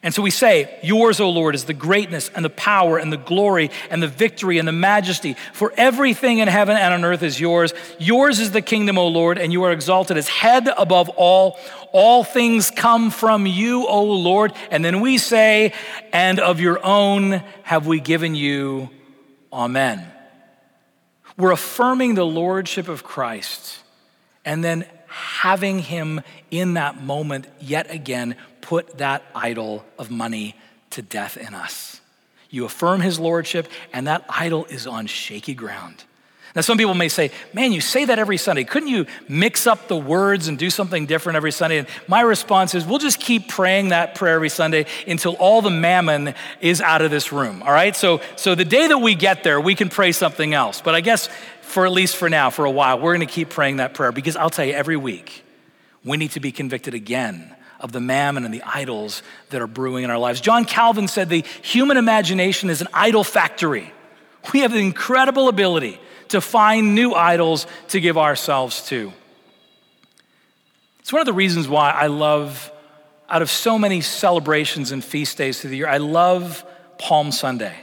And 0.04 0.14
so 0.14 0.22
we 0.22 0.32
say, 0.32 0.78
Yours, 0.84 1.22
O 1.22 1.30
Lord, 1.30 1.56
is 1.56 1.64
the 1.64 1.74
greatness 1.74 2.30
and 2.36 2.44
the 2.44 2.50
power 2.50 2.98
and 2.98 3.12
the 3.12 3.18
glory 3.18 3.72
and 3.90 4.04
the 4.04 4.08
victory 4.08 4.58
and 4.58 4.68
the 4.68 4.74
majesty. 4.74 5.38
For 5.54 5.74
everything 5.78 6.40
in 6.40 6.50
heaven 6.50 6.76
and 6.76 6.94
on 6.94 7.06
earth 7.06 7.24
is 7.24 7.40
yours. 7.40 7.74
Yours 8.00 8.42
is 8.42 8.52
the 8.52 8.62
kingdom, 8.62 8.98
O 8.98 9.08
Lord, 9.08 9.38
and 9.38 9.54
you 9.54 9.64
are 9.64 9.72
exalted 9.72 10.18
as 10.18 10.28
head 10.28 10.68
above 10.78 11.08
all. 11.10 11.58
All 11.94 12.26
things 12.26 12.70
come 12.70 13.12
from 13.12 13.46
you, 13.46 13.88
O 13.88 14.04
Lord. 14.04 14.52
And 14.70 14.84
then 14.84 15.00
we 15.00 15.18
say, 15.18 15.74
And 16.12 16.38
of 16.38 16.60
your 16.60 16.86
own 16.86 17.42
have 17.64 17.88
we 17.88 18.02
given 18.02 18.36
you. 18.36 18.90
Amen. 19.54 20.06
We're 21.38 21.52
affirming 21.52 22.16
the 22.16 22.26
lordship 22.26 22.90
of 22.90 23.04
Christ 23.04 23.80
and 24.44 24.62
then 24.64 24.86
having 25.08 25.80
him 25.80 26.22
in 26.52 26.74
that 26.74 27.02
moment 27.02 27.48
yet 27.60 27.90
again 27.90 28.36
put 28.64 28.98
that 28.98 29.22
idol 29.36 29.86
of 30.00 30.10
money 30.10 30.56
to 30.92 31.02
death 31.02 31.38
in 31.38 31.54
us. 31.54 32.02
You 32.50 32.66
affirm 32.66 33.02
his 33.02 33.20
lordship, 33.20 33.68
and 33.92 34.08
that 34.08 34.26
idol 34.30 34.66
is 34.66 34.88
on 34.88 35.06
shaky 35.06 35.54
ground. 35.54 36.04
Now, 36.56 36.62
some 36.62 36.78
people 36.78 36.94
may 36.94 37.10
say, 37.10 37.32
Man, 37.54 37.72
you 37.72 37.82
say 37.82 38.06
that 38.06 38.20
every 38.20 38.38
Sunday. 38.38 38.64
Couldn't 38.64 38.90
you 38.90 39.08
mix 39.28 39.66
up 39.66 39.88
the 39.88 39.98
words 39.98 40.48
and 40.48 40.58
do 40.58 40.70
something 40.70 41.08
different 41.08 41.36
every 41.36 41.52
Sunday? 41.52 41.80
And 41.80 41.88
my 42.08 42.22
response 42.22 42.76
is, 42.76 42.86
We'll 42.86 43.00
just 43.00 43.20
keep 43.20 43.50
praying 43.50 43.90
that 43.90 44.14
prayer 44.14 44.36
every 44.36 44.50
Sunday 44.50 44.86
until 45.08 45.34
all 45.34 45.64
the 45.64 45.72
mammon 45.72 46.36
is 46.62 46.80
out 46.80 47.02
of 47.02 47.10
this 47.10 47.32
room, 47.32 47.64
all 47.64 47.72
right? 47.72 47.96
So, 47.96 48.22
so 48.36 48.54
the 48.54 48.66
day 48.66 48.88
that 48.88 49.00
we 49.00 49.16
get 49.16 49.44
there, 49.44 49.60
we 49.60 49.74
can 49.74 49.90
pray 49.90 50.12
something 50.12 50.54
else. 50.54 50.80
But 50.80 50.94
I 50.94 51.02
guess 51.02 51.28
for 51.62 51.88
at 51.88 51.92
least 51.92 52.18
for 52.18 52.30
now, 52.30 52.52
for 52.52 52.66
a 52.66 52.72
while, 52.72 53.00
we're 53.00 53.14
gonna 53.14 53.26
keep 53.26 53.50
praying 53.50 53.78
that 53.78 53.96
prayer 53.96 54.12
because 54.12 54.36
I'll 54.36 54.52
tell 54.52 54.66
you, 54.66 54.74
every 54.74 54.98
week, 54.98 55.44
we 56.06 56.18
need 56.18 56.32
to 56.32 56.40
be 56.40 56.52
convicted 56.52 56.94
again 56.94 57.56
of 57.84 57.92
the 57.92 58.00
mammon 58.00 58.46
and 58.46 58.54
the 58.54 58.64
idols 58.64 59.22
that 59.50 59.62
are 59.62 59.68
brewing 59.68 60.06
in 60.06 60.10
our 60.10 60.18
lives. 60.18 60.40
John 60.40 60.64
Calvin 60.64 61.10
said 61.10 61.30
the 61.30 61.44
human 61.62 61.98
imagination 61.98 62.70
is 62.70 62.80
an 62.80 62.88
idol 62.94 63.26
factory. 63.26 63.94
We 64.54 64.62
have 64.62 64.72
the 64.72 64.80
incredible 64.80 65.50
ability 65.50 66.00
to 66.30 66.42
find 66.42 66.96
new 66.96 67.14
idols 67.14 67.68
to 67.90 68.00
give 68.00 68.18
ourselves 68.18 68.88
to. 68.88 69.12
It's 71.02 71.12
one 71.12 71.20
of 71.20 71.26
the 71.26 71.34
reasons 71.34 71.68
why 71.68 71.92
I 71.92 72.08
love, 72.08 72.72
out 73.30 73.42
of 73.42 73.50
so 73.52 73.78
many 73.78 74.00
celebrations 74.00 74.94
and 74.94 75.04
feast 75.04 75.38
days 75.38 75.60
through 75.60 75.72
the 75.72 75.78
year, 75.78 75.88
I 75.88 75.98
love 75.98 76.66
Palm 76.98 77.34
Sunday. 77.34 77.76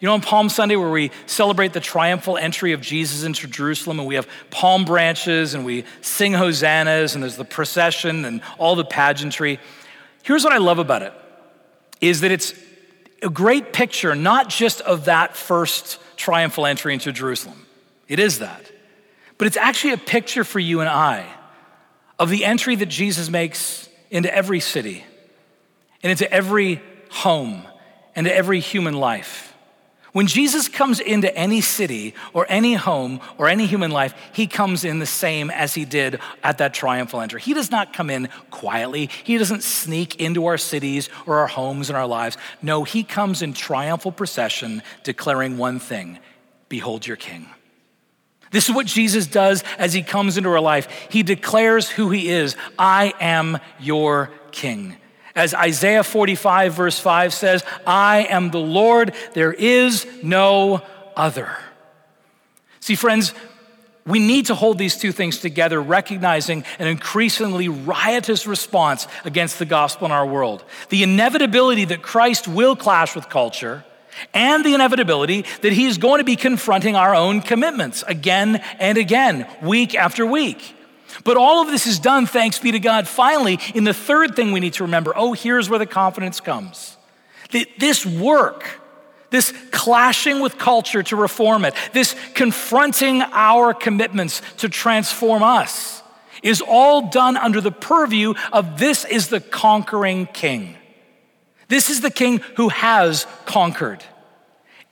You 0.00 0.06
know, 0.06 0.14
on 0.14 0.22
Palm 0.22 0.48
Sunday, 0.48 0.76
where 0.76 0.90
we 0.90 1.10
celebrate 1.26 1.74
the 1.74 1.80
triumphal 1.80 2.38
entry 2.38 2.72
of 2.72 2.80
Jesus 2.80 3.22
into 3.22 3.46
Jerusalem, 3.46 3.98
and 3.98 4.08
we 4.08 4.14
have 4.14 4.26
palm 4.48 4.86
branches 4.86 5.52
and 5.52 5.62
we 5.64 5.84
sing 6.00 6.32
hosannas, 6.32 7.14
and 7.14 7.22
there's 7.22 7.36
the 7.36 7.44
procession 7.44 8.24
and 8.24 8.40
all 8.56 8.76
the 8.76 8.84
pageantry. 8.84 9.60
Here's 10.22 10.42
what 10.42 10.54
I 10.54 10.58
love 10.58 10.78
about 10.78 11.02
it 11.02 11.12
is 12.00 12.22
that 12.22 12.30
it's 12.30 12.54
a 13.22 13.28
great 13.28 13.74
picture, 13.74 14.14
not 14.14 14.48
just 14.48 14.80
of 14.80 15.04
that 15.04 15.36
first 15.36 15.98
triumphal 16.16 16.64
entry 16.64 16.94
into 16.94 17.12
Jerusalem. 17.12 17.66
It 18.08 18.18
is 18.18 18.38
that. 18.38 18.72
But 19.36 19.48
it's 19.48 19.58
actually 19.58 19.92
a 19.92 19.98
picture 19.98 20.44
for 20.44 20.58
you 20.58 20.80
and 20.80 20.88
I 20.88 21.26
of 22.18 22.30
the 22.30 22.46
entry 22.46 22.76
that 22.76 22.86
Jesus 22.86 23.28
makes 23.28 23.88
into 24.10 24.34
every 24.34 24.60
city 24.60 25.04
and 26.02 26.10
into 26.10 26.30
every 26.32 26.80
home 27.10 27.66
and 28.16 28.26
to 28.26 28.34
every 28.34 28.60
human 28.60 28.94
life. 28.94 29.49
When 30.12 30.26
Jesus 30.26 30.68
comes 30.68 30.98
into 30.98 31.34
any 31.36 31.60
city 31.60 32.14
or 32.32 32.44
any 32.48 32.74
home 32.74 33.20
or 33.38 33.48
any 33.48 33.66
human 33.66 33.92
life, 33.92 34.14
he 34.32 34.46
comes 34.48 34.84
in 34.84 34.98
the 34.98 35.06
same 35.06 35.50
as 35.50 35.74
he 35.74 35.84
did 35.84 36.18
at 36.42 36.58
that 36.58 36.74
triumphal 36.74 37.20
entry. 37.20 37.40
He 37.40 37.54
does 37.54 37.70
not 37.70 37.92
come 37.92 38.10
in 38.10 38.28
quietly. 38.50 39.08
He 39.22 39.38
doesn't 39.38 39.62
sneak 39.62 40.16
into 40.16 40.46
our 40.46 40.58
cities 40.58 41.08
or 41.26 41.38
our 41.38 41.46
homes 41.46 41.90
and 41.90 41.96
our 41.96 42.08
lives. 42.08 42.36
No, 42.60 42.82
he 42.82 43.04
comes 43.04 43.40
in 43.40 43.52
triumphal 43.52 44.10
procession 44.10 44.82
declaring 45.04 45.58
one 45.58 45.78
thing 45.78 46.18
Behold 46.68 47.06
your 47.06 47.16
king. 47.16 47.48
This 48.52 48.68
is 48.68 48.74
what 48.74 48.86
Jesus 48.86 49.26
does 49.26 49.62
as 49.78 49.92
he 49.92 50.02
comes 50.02 50.36
into 50.36 50.50
our 50.50 50.60
life. 50.60 50.88
He 51.10 51.22
declares 51.22 51.88
who 51.88 52.10
he 52.10 52.28
is 52.28 52.56
I 52.78 53.12
am 53.20 53.58
your 53.78 54.30
king. 54.50 54.96
As 55.34 55.54
Isaiah 55.54 56.02
45, 56.02 56.74
verse 56.74 56.98
5 56.98 57.32
says, 57.32 57.64
I 57.86 58.26
am 58.28 58.50
the 58.50 58.58
Lord, 58.60 59.14
there 59.34 59.52
is 59.52 60.06
no 60.22 60.82
other. 61.16 61.56
See, 62.80 62.94
friends, 62.94 63.34
we 64.06 64.18
need 64.18 64.46
to 64.46 64.54
hold 64.54 64.78
these 64.78 64.96
two 64.96 65.12
things 65.12 65.38
together, 65.38 65.80
recognizing 65.80 66.64
an 66.78 66.88
increasingly 66.88 67.68
riotous 67.68 68.46
response 68.46 69.06
against 69.24 69.58
the 69.58 69.66
gospel 69.66 70.06
in 70.06 70.12
our 70.12 70.26
world. 70.26 70.64
The 70.88 71.02
inevitability 71.02 71.84
that 71.86 72.02
Christ 72.02 72.48
will 72.48 72.74
clash 72.74 73.14
with 73.14 73.28
culture, 73.28 73.84
and 74.34 74.64
the 74.64 74.74
inevitability 74.74 75.44
that 75.62 75.72
he 75.72 75.86
is 75.86 75.98
going 75.98 76.18
to 76.18 76.24
be 76.24 76.36
confronting 76.36 76.96
our 76.96 77.14
own 77.14 77.40
commitments 77.40 78.02
again 78.06 78.56
and 78.78 78.98
again, 78.98 79.46
week 79.62 79.94
after 79.94 80.26
week. 80.26 80.74
But 81.24 81.36
all 81.36 81.62
of 81.62 81.68
this 81.68 81.86
is 81.86 81.98
done, 81.98 82.26
thanks 82.26 82.58
be 82.58 82.72
to 82.72 82.78
God, 82.78 83.06
finally, 83.08 83.58
in 83.74 83.84
the 83.84 83.94
third 83.94 84.36
thing 84.36 84.52
we 84.52 84.60
need 84.60 84.74
to 84.74 84.84
remember 84.84 85.12
oh, 85.16 85.32
here's 85.32 85.68
where 85.68 85.78
the 85.78 85.86
confidence 85.86 86.40
comes. 86.40 86.96
That 87.52 87.66
This 87.78 88.06
work, 88.06 88.80
this 89.30 89.52
clashing 89.70 90.40
with 90.40 90.58
culture 90.58 91.02
to 91.04 91.16
reform 91.16 91.64
it, 91.64 91.74
this 91.92 92.14
confronting 92.34 93.22
our 93.22 93.74
commitments 93.74 94.42
to 94.58 94.68
transform 94.68 95.42
us, 95.42 96.02
is 96.42 96.60
all 96.60 97.10
done 97.10 97.36
under 97.36 97.60
the 97.60 97.72
purview 97.72 98.34
of 98.52 98.78
this 98.78 99.04
is 99.04 99.28
the 99.28 99.40
conquering 99.40 100.26
king. 100.26 100.76
This 101.68 101.90
is 101.90 102.00
the 102.00 102.10
king 102.10 102.38
who 102.56 102.68
has 102.68 103.26
conquered, 103.44 104.02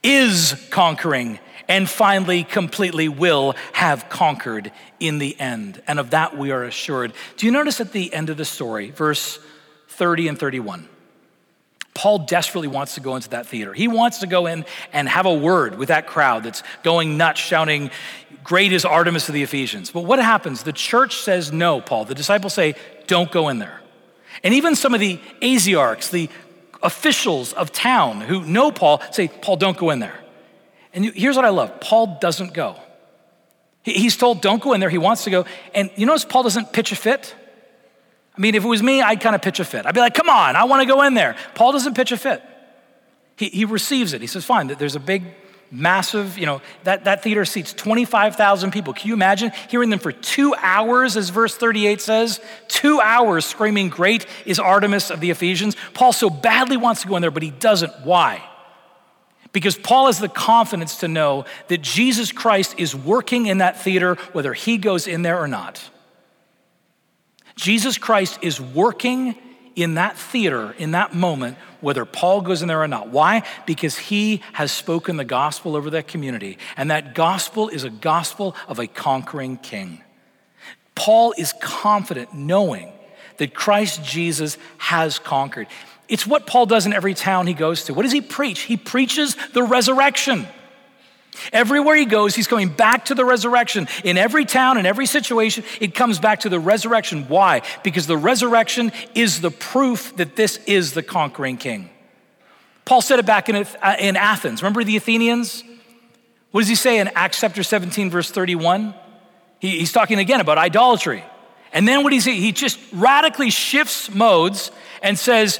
is 0.01 0.55
conquering, 0.69 1.39
and 1.69 1.87
finally, 1.87 2.43
completely 2.43 3.07
will 3.07 3.55
have 3.73 4.09
conquered 4.09 4.71
in 4.99 5.19
the 5.19 5.39
end. 5.39 5.81
And 5.87 5.99
of 5.99 6.09
that 6.09 6.35
we 6.35 6.51
are 6.51 6.63
assured. 6.63 7.13
Do 7.37 7.45
you 7.45 7.51
notice 7.51 7.79
at 7.79 7.93
the 7.93 8.11
end 8.11 8.31
of 8.31 8.37
the 8.37 8.43
story, 8.43 8.89
verse 8.89 9.39
30 9.89 10.29
and 10.29 10.39
31? 10.39 10.89
Paul 11.93 12.19
desperately 12.19 12.67
wants 12.67 12.95
to 12.95 13.01
go 13.01 13.15
into 13.15 13.29
that 13.29 13.45
theater. 13.45 13.73
He 13.73 13.87
wants 13.87 14.19
to 14.19 14.27
go 14.27 14.47
in 14.47 14.65
and 14.93 15.07
have 15.07 15.25
a 15.25 15.33
word 15.33 15.77
with 15.77 15.89
that 15.89 16.07
crowd 16.07 16.43
that's 16.43 16.63
going 16.81 17.17
nuts, 17.17 17.39
shouting, 17.39 17.91
Great 18.43 18.71
is 18.71 18.83
Artemis 18.83 19.27
of 19.27 19.35
the 19.35 19.43
Ephesians. 19.43 19.91
But 19.91 20.01
what 20.01 20.17
happens? 20.17 20.63
The 20.63 20.73
church 20.73 21.17
says 21.17 21.51
no, 21.51 21.81
Paul. 21.81 22.05
The 22.05 22.15
disciples 22.15 22.53
say, 22.53 22.75
Don't 23.05 23.31
go 23.31 23.49
in 23.49 23.59
there. 23.59 23.81
And 24.43 24.53
even 24.53 24.75
some 24.75 24.93
of 24.93 24.99
the 24.99 25.19
Asiarchs, 25.41 26.09
the 26.09 26.29
officials 26.81 27.53
of 27.53 27.71
town 27.71 28.21
who 28.21 28.43
know 28.45 28.71
Paul, 28.71 29.01
say, 29.11 29.27
Paul, 29.27 29.57
don't 29.57 29.77
go 29.77 29.89
in 29.89 29.99
there. 29.99 30.19
And 30.93 31.05
here's 31.05 31.35
what 31.35 31.45
I 31.45 31.49
love 31.49 31.79
Paul 31.79 32.17
doesn't 32.19 32.53
go. 32.53 32.75
He's 33.83 34.17
told, 34.17 34.41
don't 34.41 34.61
go 34.61 34.73
in 34.73 34.79
there. 34.79 34.89
He 34.89 34.97
wants 34.97 35.23
to 35.23 35.29
go. 35.29 35.45
And 35.73 35.89
you 35.95 36.05
notice 36.05 36.25
Paul 36.25 36.43
doesn't 36.43 36.73
pitch 36.73 36.91
a 36.91 36.95
fit? 36.95 37.33
I 38.37 38.41
mean, 38.41 38.55
if 38.55 38.63
it 38.63 38.67
was 38.67 38.83
me, 38.83 39.01
I'd 39.01 39.21
kind 39.21 39.35
of 39.35 39.41
pitch 39.41 39.59
a 39.59 39.65
fit. 39.65 39.85
I'd 39.85 39.93
be 39.93 39.99
like, 39.99 40.13
come 40.13 40.29
on, 40.29 40.55
I 40.55 40.65
want 40.65 40.81
to 40.81 40.85
go 40.85 41.01
in 41.03 41.13
there. 41.13 41.35
Paul 41.55 41.71
doesn't 41.71 41.95
pitch 41.95 42.11
a 42.11 42.17
fit. 42.17 42.43
He, 43.35 43.49
he 43.49 43.65
receives 43.65 44.13
it. 44.13 44.21
He 44.21 44.27
says, 44.27 44.45
fine, 44.45 44.67
there's 44.67 44.95
a 44.95 44.99
big, 44.99 45.23
massive, 45.71 46.37
you 46.37 46.45
know, 46.45 46.61
that, 46.83 47.05
that 47.05 47.23
theater 47.23 47.45
seats 47.45 47.73
25,000 47.73 48.71
people. 48.71 48.93
Can 48.93 49.07
you 49.07 49.13
imagine 49.13 49.51
hearing 49.69 49.89
them 49.89 49.99
for 49.99 50.11
two 50.11 50.53
hours, 50.55 51.17
as 51.17 51.29
verse 51.29 51.55
38 51.55 52.01
says? 52.01 52.41
Two 52.67 52.99
hours 52.99 53.45
screaming, 53.45 53.89
Great 53.89 54.25
is 54.45 54.59
Artemis 54.59 55.09
of 55.09 55.19
the 55.19 55.31
Ephesians. 55.31 55.75
Paul 55.93 56.13
so 56.13 56.29
badly 56.29 56.77
wants 56.77 57.01
to 57.01 57.07
go 57.07 57.15
in 57.15 57.21
there, 57.21 57.31
but 57.31 57.43
he 57.43 57.51
doesn't. 57.51 57.93
Why? 58.03 58.43
Because 59.51 59.77
Paul 59.77 60.05
has 60.05 60.19
the 60.19 60.29
confidence 60.29 60.97
to 60.97 61.07
know 61.07 61.45
that 61.69 61.81
Jesus 61.81 62.31
Christ 62.31 62.75
is 62.77 62.95
working 62.95 63.47
in 63.47 63.59
that 63.59 63.81
theater 63.81 64.15
whether 64.31 64.53
he 64.53 64.77
goes 64.77 65.07
in 65.07 65.23
there 65.23 65.39
or 65.39 65.47
not. 65.47 65.89
Jesus 67.55 67.97
Christ 67.97 68.39
is 68.41 68.61
working 68.61 69.35
in 69.75 69.95
that 69.95 70.17
theater, 70.17 70.73
in 70.77 70.91
that 70.91 71.13
moment, 71.13 71.57
whether 71.81 72.05
Paul 72.05 72.41
goes 72.41 72.61
in 72.61 72.67
there 72.67 72.81
or 72.81 72.87
not. 72.87 73.09
Why? 73.09 73.43
Because 73.65 73.97
he 73.97 74.41
has 74.53 74.71
spoken 74.71 75.17
the 75.17 75.25
gospel 75.25 75.75
over 75.75 75.89
that 75.91 76.07
community, 76.07 76.57
and 76.77 76.91
that 76.91 77.15
gospel 77.15 77.69
is 77.69 77.83
a 77.83 77.89
gospel 77.89 78.55
of 78.67 78.79
a 78.79 78.87
conquering 78.87 79.57
king. 79.57 80.01
Paul 80.95 81.33
is 81.37 81.53
confident 81.61 82.33
knowing 82.33 82.91
that 83.37 83.53
Christ 83.53 84.03
Jesus 84.03 84.57
has 84.77 85.17
conquered. 85.17 85.67
It's 86.09 86.25
what 86.25 86.47
Paul 86.47 86.65
does 86.65 86.85
in 86.85 86.93
every 86.93 87.13
town 87.13 87.47
he 87.47 87.53
goes 87.53 87.85
to. 87.85 87.93
What 87.93 88.03
does 88.03 88.11
he 88.11 88.21
preach? 88.21 88.61
He 88.61 88.77
preaches 88.77 89.37
the 89.53 89.63
resurrection. 89.63 90.47
Everywhere 91.53 91.95
he 91.95 92.05
goes, 92.05 92.35
he's 92.35 92.47
going 92.47 92.69
back 92.69 93.05
to 93.05 93.15
the 93.15 93.23
resurrection. 93.23 93.87
In 94.03 94.17
every 94.17 94.43
town, 94.43 94.77
in 94.77 94.85
every 94.85 95.05
situation, 95.05 95.63
it 95.79 95.95
comes 95.95 96.19
back 96.19 96.41
to 96.41 96.49
the 96.49 96.59
resurrection. 96.59 97.27
Why? 97.27 97.61
Because 97.83 98.07
the 98.07 98.17
resurrection 98.17 98.91
is 99.15 99.39
the 99.39 99.51
proof 99.51 100.15
that 100.17 100.35
this 100.35 100.57
is 100.65 100.93
the 100.93 101.03
conquering 101.03 101.57
king. 101.57 101.89
Paul 102.85 103.01
said 103.01 103.19
it 103.19 103.25
back 103.25 103.47
in, 103.49 103.55
Athens. 104.17 104.63
Remember 104.63 104.83
the 104.83 104.97
Athenians? 104.97 105.63
What 106.51 106.61
does 106.61 106.69
he 106.69 106.75
say 106.75 106.97
in 106.97 107.09
Acts 107.09 107.39
chapter 107.39 107.61
17, 107.61 108.09
verse 108.09 108.31
31? 108.31 108.95
He, 109.59 109.77
he's 109.79 109.91
talking 109.91 110.17
again 110.17 110.39
about 110.39 110.57
idolatry. 110.57 111.23
And 111.71 111.87
then 111.87 112.03
what 112.03 112.11
he 112.11 112.19
say? 112.19 112.33
He 112.33 112.51
just 112.51 112.79
radically 112.91 113.51
shifts 113.51 114.09
modes 114.09 114.71
and 115.03 115.17
says, 115.19 115.59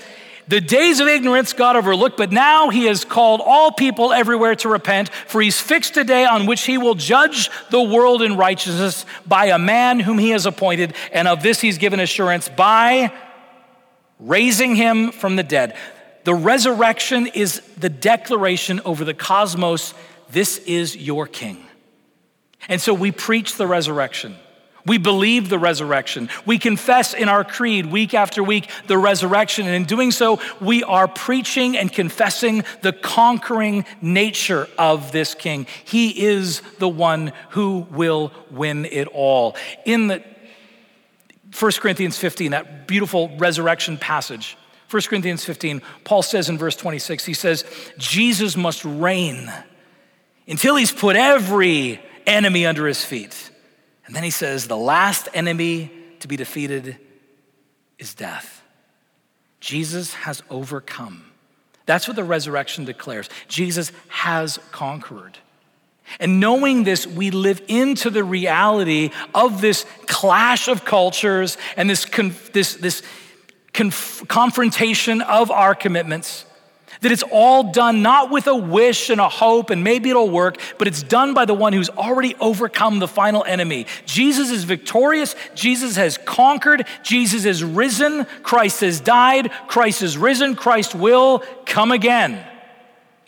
The 0.50 0.60
days 0.60 1.00
of 1.00 1.08
ignorance 1.08 1.54
God 1.54 1.76
overlooked, 1.76 2.18
but 2.18 2.32
now 2.32 2.70
he 2.70 2.86
has 2.86 3.06
called 3.06 3.40
all 3.46 3.72
people 3.72 4.12
everywhere 4.12 4.56
to 4.56 4.70
repent, 4.70 5.10
for 5.28 5.42
he's 5.42 5.62
fixed 5.62 5.96
a 5.96 6.04
day 6.04 6.26
on 6.26 6.48
which 6.48 6.64
he 6.64 6.80
will 6.80 6.96
judge 6.96 7.52
the 7.70 7.82
world 7.82 8.24
in 8.24 8.36
righteousness 8.36 9.06
by 9.28 9.46
a 9.46 9.60
man 9.60 10.00
whom 10.00 10.18
he 10.18 10.32
has 10.32 10.48
appointed, 10.48 10.96
and 11.14 11.28
of 11.28 11.44
this 11.44 11.62
he's 11.62 11.78
given 11.78 12.00
assurance 12.00 12.50
by 12.50 13.14
raising 14.20 14.76
him 14.76 15.12
from 15.12 15.36
the 15.36 15.44
dead. 15.44 15.78
The 16.24 16.34
resurrection 16.34 17.28
is 17.28 17.62
the 17.78 17.90
declaration 17.90 18.82
over 18.86 19.06
the 19.06 19.14
cosmos 19.14 19.94
this 20.32 20.58
is 20.60 20.96
your 20.98 21.28
king. 21.28 21.64
And 22.68 22.82
so 22.82 22.94
we 22.94 23.12
preach 23.12 23.56
the 23.56 23.68
resurrection. 23.68 24.36
We 24.86 24.98
believe 24.98 25.50
the 25.50 25.60
resurrection. 25.60 26.30
We 26.46 26.58
confess 26.58 27.14
in 27.14 27.30
our 27.30 27.44
creed 27.44 27.86
week 27.86 28.14
after 28.14 28.42
week 28.44 28.70
the 28.88 28.98
resurrection. 28.98 29.66
And 29.66 29.76
in 29.76 29.86
doing 29.86 30.12
so, 30.12 30.40
we 30.60 30.84
are 30.84 31.08
preaching 31.08 31.78
and 31.78 31.92
confessing 31.92 32.64
the 32.82 32.94
conquering 32.94 33.86
nature 34.02 34.68
of 34.78 35.12
this 35.12 35.36
king. 35.36 35.68
He 35.84 36.26
is 36.26 36.62
the 36.80 36.90
one 36.90 37.34
who 37.50 37.88
will 37.92 38.32
win 38.52 38.86
it 38.86 39.08
all. 39.08 39.56
In 39.86 40.08
the 40.08 40.24
1 41.58 41.72
Corinthians 41.74 42.18
15, 42.18 42.52
that 42.52 42.88
beautiful 42.88 43.36
resurrection 43.38 43.98
passage, 43.98 44.58
1 44.90 45.02
Corinthians 45.04 45.44
15, 45.44 45.82
Paul 46.04 46.24
says 46.24 46.50
in 46.50 46.58
verse 46.58 46.76
26, 46.76 47.26
he 47.26 47.34
says, 47.34 47.64
Jesus 47.98 48.56
must 48.56 48.84
reign 48.86 49.52
until 50.48 50.76
he's 50.76 50.92
put 50.92 51.16
every 51.16 52.02
enemy 52.26 52.66
under 52.66 52.88
his 52.88 53.04
feet. 53.04 53.49
And 54.10 54.16
then 54.16 54.24
he 54.24 54.32
says, 54.32 54.66
the 54.66 54.76
last 54.76 55.30
enemy 55.36 55.92
to 56.22 56.28
be 56.28 56.36
defeated 56.36 56.98
is 58.00 58.16
death. 58.16 58.64
Jesus 59.60 60.16
has 60.16 60.42
overcome. 60.50 61.26
That's 61.86 62.08
what 62.08 62.16
the 62.16 62.24
resurrection 62.24 62.86
declares. 62.86 63.30
Jesus 63.48 63.92
has 64.08 64.58
conquered. 64.72 65.38
And 66.20 66.40
knowing 66.40 66.86
this, 66.86 67.06
we 67.06 67.30
live 67.30 67.62
into 67.68 68.10
the 68.10 68.24
reality 68.24 69.12
of 69.36 69.62
this 69.62 69.86
clash 70.08 70.68
of 70.68 70.86
cultures 70.86 71.56
and 71.78 71.88
this, 71.88 72.04
conf- 72.04 72.52
this, 72.52 72.78
this 72.78 73.04
conf- 73.74 74.28
confrontation 74.28 75.22
of 75.22 75.52
our 75.52 75.76
commitments. 75.76 76.46
That 77.02 77.14
it's 77.14 77.24
all 77.32 77.72
done 77.72 78.02
not 78.02 78.30
with 78.30 78.48
a 78.48 78.56
wish 78.56 79.10
and 79.10 79.22
a 79.22 79.30
hope 79.30 79.70
and 79.70 79.84
maybe 79.84 80.10
it'll 80.10 80.30
work, 80.30 80.58
but 80.78 80.88
it's 80.88 81.02
done 81.02 81.34
by 81.34 81.46
the 81.46 81.54
one 81.54 81.72
who's 81.72 81.90
already 81.90 82.36
overcome 82.42 83.00
the 83.00 83.08
final 83.08 83.46
enemy. 83.46 83.86
Jesus 84.06 84.50
is 84.50 84.66
victorious. 84.66 85.34
Jesus 85.56 85.96
has 85.96 86.18
conquered. 86.18 86.86
Jesus 87.02 87.46
is 87.46 87.64
risen. 87.64 88.26
Christ 88.44 88.82
has 88.82 89.00
died. 89.00 89.50
Christ 89.68 90.02
is 90.02 90.18
risen. 90.18 90.56
Christ 90.56 90.94
will 90.94 91.42
come 91.66 91.92
again. 91.92 92.46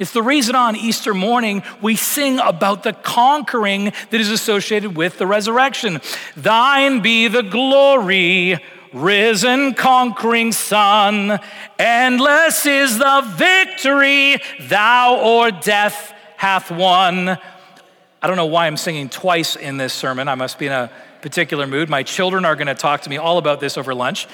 It's 0.01 0.13
the 0.13 0.23
reason 0.23 0.55
on 0.55 0.75
Easter 0.75 1.13
morning 1.13 1.62
we 1.79 1.95
sing 1.95 2.39
about 2.39 2.81
the 2.81 2.91
conquering 2.91 3.86
that 3.86 4.13
is 4.19 4.31
associated 4.31 4.97
with 4.97 5.19
the 5.19 5.27
resurrection. 5.27 6.01
Thine 6.36 7.01
be 7.01 7.27
the 7.27 7.43
glory 7.43 8.57
risen 8.93 9.73
conquering 9.73 10.51
Son. 10.51 11.39
Endless 11.80 12.65
is 12.65 12.97
the 12.97 13.23
victory 13.36 14.38
thou 14.62 15.19
o'er 15.21 15.51
death 15.51 16.13
hath 16.38 16.71
won. 16.71 17.30
I 17.30 18.27
don't 18.27 18.36
know 18.36 18.45
why 18.45 18.67
I'm 18.67 18.77
singing 18.77 19.10
twice 19.10 19.56
in 19.56 19.77
this 19.77 19.93
sermon. 19.93 20.27
I 20.27 20.36
must 20.36 20.60
be 20.60 20.67
in 20.67 20.71
a 20.71 20.91
particular 21.21 21.65
mood. 21.67 21.89
My 21.89 22.04
children 22.04 22.45
are 22.45 22.56
going 22.56 22.67
to 22.67 22.75
talk 22.75 23.01
to 23.01 23.10
me 23.10 23.17
all 23.17 23.38
about 23.38 23.60
this 23.60 23.77
over 23.77 23.93
lunch. 23.95 24.27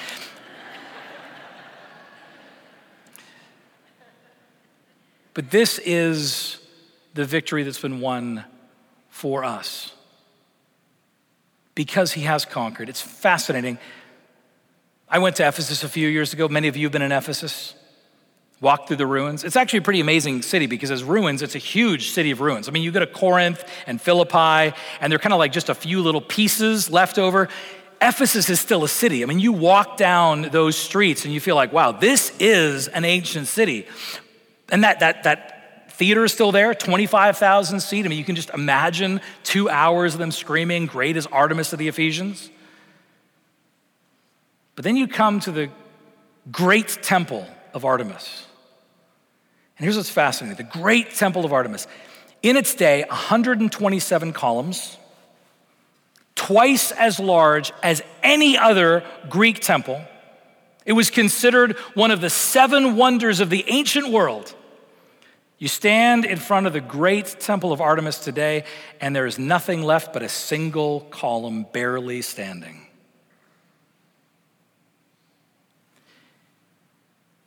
but 5.34 5.50
this 5.50 5.78
is 5.78 6.58
the 7.14 7.24
victory 7.24 7.62
that's 7.62 7.80
been 7.80 8.00
won 8.00 8.44
for 9.08 9.44
us 9.44 9.92
because 11.74 12.12
he 12.12 12.22
has 12.22 12.44
conquered. 12.44 12.88
It's 12.88 13.00
fascinating. 13.00 13.78
I 15.10 15.18
went 15.18 15.36
to 15.36 15.48
Ephesus 15.48 15.82
a 15.84 15.88
few 15.88 16.06
years 16.06 16.34
ago. 16.34 16.48
Many 16.48 16.68
of 16.68 16.76
you 16.76 16.84
have 16.84 16.92
been 16.92 17.02
in 17.02 17.12
Ephesus, 17.12 17.74
walked 18.60 18.88
through 18.88 18.98
the 18.98 19.06
ruins. 19.06 19.42
It's 19.42 19.56
actually 19.56 19.78
a 19.78 19.82
pretty 19.82 20.00
amazing 20.00 20.42
city 20.42 20.66
because 20.66 20.90
as 20.90 21.02
ruins, 21.02 21.40
it's 21.40 21.54
a 21.54 21.58
huge 21.58 22.10
city 22.10 22.30
of 22.30 22.42
ruins. 22.42 22.68
I 22.68 22.72
mean, 22.72 22.82
you 22.82 22.90
go 22.90 23.00
to 23.00 23.06
Corinth 23.06 23.64
and 23.86 24.00
Philippi, 24.00 24.76
and 25.00 25.10
they're 25.10 25.18
kind 25.18 25.32
of 25.32 25.38
like 25.38 25.52
just 25.52 25.70
a 25.70 25.74
few 25.74 26.02
little 26.02 26.20
pieces 26.20 26.90
left 26.90 27.18
over. 27.18 27.48
Ephesus 28.02 28.50
is 28.50 28.60
still 28.60 28.84
a 28.84 28.88
city. 28.88 29.22
I 29.22 29.26
mean, 29.26 29.40
you 29.40 29.52
walk 29.52 29.96
down 29.96 30.42
those 30.42 30.76
streets 30.76 31.24
and 31.24 31.32
you 31.32 31.40
feel 31.40 31.56
like, 31.56 31.72
wow, 31.72 31.92
this 31.92 32.32
is 32.38 32.88
an 32.88 33.06
ancient 33.06 33.46
city. 33.46 33.86
And 34.68 34.84
that, 34.84 35.00
that, 35.00 35.22
that 35.22 35.90
theater 35.92 36.22
is 36.24 36.32
still 36.32 36.52
there, 36.52 36.74
25,000 36.74 37.80
seat. 37.80 38.04
I 38.04 38.08
mean, 38.08 38.18
you 38.18 38.24
can 38.24 38.36
just 38.36 38.50
imagine 38.50 39.22
two 39.42 39.70
hours 39.70 40.12
of 40.12 40.20
them 40.20 40.30
screaming, 40.30 40.84
Great 40.84 41.16
is 41.16 41.26
Artemis 41.26 41.72
of 41.72 41.78
the 41.78 41.88
Ephesians. 41.88 42.50
But 44.78 44.84
then 44.84 44.94
you 44.94 45.08
come 45.08 45.40
to 45.40 45.50
the 45.50 45.70
great 46.52 47.00
temple 47.02 47.44
of 47.74 47.84
Artemis. 47.84 48.46
And 49.76 49.82
here's 49.82 49.96
what's 49.96 50.08
fascinating 50.08 50.56
the 50.56 50.78
great 50.78 51.14
temple 51.14 51.44
of 51.44 51.52
Artemis. 51.52 51.88
In 52.44 52.56
its 52.56 52.76
day, 52.76 53.04
127 53.08 54.32
columns, 54.32 54.96
twice 56.36 56.92
as 56.92 57.18
large 57.18 57.72
as 57.82 58.02
any 58.22 58.56
other 58.56 59.02
Greek 59.28 59.58
temple. 59.58 60.00
It 60.86 60.92
was 60.92 61.10
considered 61.10 61.76
one 61.94 62.12
of 62.12 62.20
the 62.20 62.30
seven 62.30 62.94
wonders 62.94 63.40
of 63.40 63.50
the 63.50 63.64
ancient 63.66 64.10
world. 64.10 64.54
You 65.58 65.66
stand 65.66 66.24
in 66.24 66.38
front 66.38 66.68
of 66.68 66.72
the 66.72 66.80
great 66.80 67.26
temple 67.40 67.72
of 67.72 67.80
Artemis 67.80 68.20
today, 68.20 68.62
and 69.00 69.16
there 69.16 69.26
is 69.26 69.40
nothing 69.40 69.82
left 69.82 70.12
but 70.12 70.22
a 70.22 70.28
single 70.28 71.00
column 71.00 71.66
barely 71.72 72.22
standing. 72.22 72.87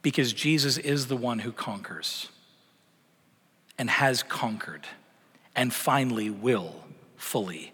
Because 0.01 0.33
Jesus 0.33 0.77
is 0.77 1.07
the 1.07 1.17
one 1.17 1.39
who 1.39 1.51
conquers 1.51 2.29
and 3.77 3.89
has 3.89 4.23
conquered 4.23 4.87
and 5.55 5.73
finally 5.73 6.29
will 6.29 6.75
fully 7.17 7.73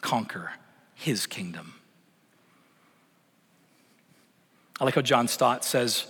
conquer 0.00 0.52
his 0.94 1.26
kingdom. 1.26 1.74
I 4.80 4.84
like 4.84 4.94
how 4.94 5.02
John 5.02 5.28
Stott 5.28 5.64
says 5.64 6.06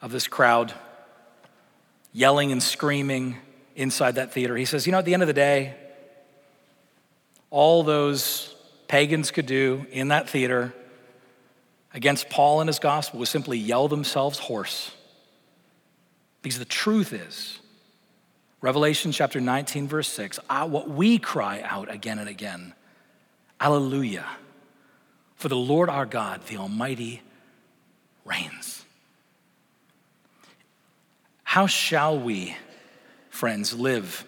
of 0.00 0.10
this 0.10 0.26
crowd 0.26 0.74
yelling 2.12 2.52
and 2.52 2.62
screaming 2.62 3.36
inside 3.76 4.16
that 4.16 4.32
theater. 4.32 4.56
He 4.56 4.64
says, 4.64 4.86
You 4.86 4.92
know, 4.92 4.98
at 4.98 5.04
the 5.04 5.14
end 5.14 5.22
of 5.22 5.28
the 5.28 5.32
day, 5.32 5.74
all 7.50 7.82
those 7.82 8.54
pagans 8.88 9.30
could 9.30 9.46
do 9.46 9.86
in 9.90 10.08
that 10.08 10.28
theater 10.28 10.74
against 11.94 12.30
Paul 12.30 12.60
and 12.60 12.68
his 12.68 12.78
gospel 12.78 13.20
was 13.20 13.30
simply 13.30 13.58
yell 13.58 13.88
themselves 13.88 14.38
hoarse. 14.38 14.90
Because 16.42 16.58
the 16.58 16.64
truth 16.64 17.12
is, 17.12 17.58
Revelation 18.60 19.12
chapter 19.12 19.40
19, 19.40 19.88
verse 19.88 20.08
6, 20.08 20.38
ah, 20.48 20.66
what 20.66 20.88
we 20.88 21.18
cry 21.18 21.60
out 21.62 21.92
again 21.92 22.18
and 22.18 22.28
again 22.28 22.74
Alleluia. 23.60 24.26
For 25.36 25.48
the 25.48 25.56
Lord 25.56 25.88
our 25.88 26.06
God, 26.06 26.46
the 26.46 26.56
Almighty, 26.56 27.22
reigns. 28.24 28.84
How 31.44 31.66
shall 31.66 32.18
we, 32.18 32.56
friends, 33.30 33.74
live 33.74 34.24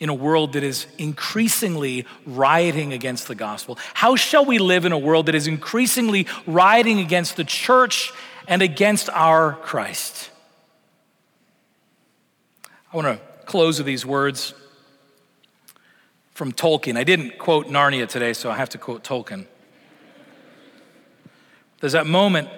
in 0.00 0.08
a 0.08 0.14
world 0.14 0.54
that 0.54 0.64
is 0.64 0.86
increasingly 0.96 2.06
rioting 2.26 2.92
against 2.92 3.28
the 3.28 3.34
gospel? 3.34 3.78
How 3.94 4.16
shall 4.16 4.44
we 4.46 4.58
live 4.58 4.86
in 4.86 4.92
a 4.92 4.98
world 4.98 5.26
that 5.26 5.34
is 5.34 5.46
increasingly 5.46 6.26
rioting 6.46 6.98
against 6.98 7.36
the 7.36 7.44
church 7.44 8.12
and 8.48 8.62
against 8.62 9.10
our 9.10 9.52
Christ? 9.52 10.30
I 12.92 12.96
want 12.96 13.06
to 13.06 13.20
close 13.44 13.78
with 13.78 13.86
these 13.86 14.04
words 14.04 14.54
from 16.32 16.52
Tolkien. 16.52 16.96
I 16.96 17.04
didn't 17.04 17.38
quote 17.38 17.66
Narnia 17.66 18.08
today, 18.08 18.32
so 18.32 18.50
I 18.50 18.56
have 18.56 18.70
to 18.70 18.78
quote 18.78 19.04
Tolkien. 19.04 19.46
There's 21.80 21.92
that 21.92 22.06
moment 22.06 22.48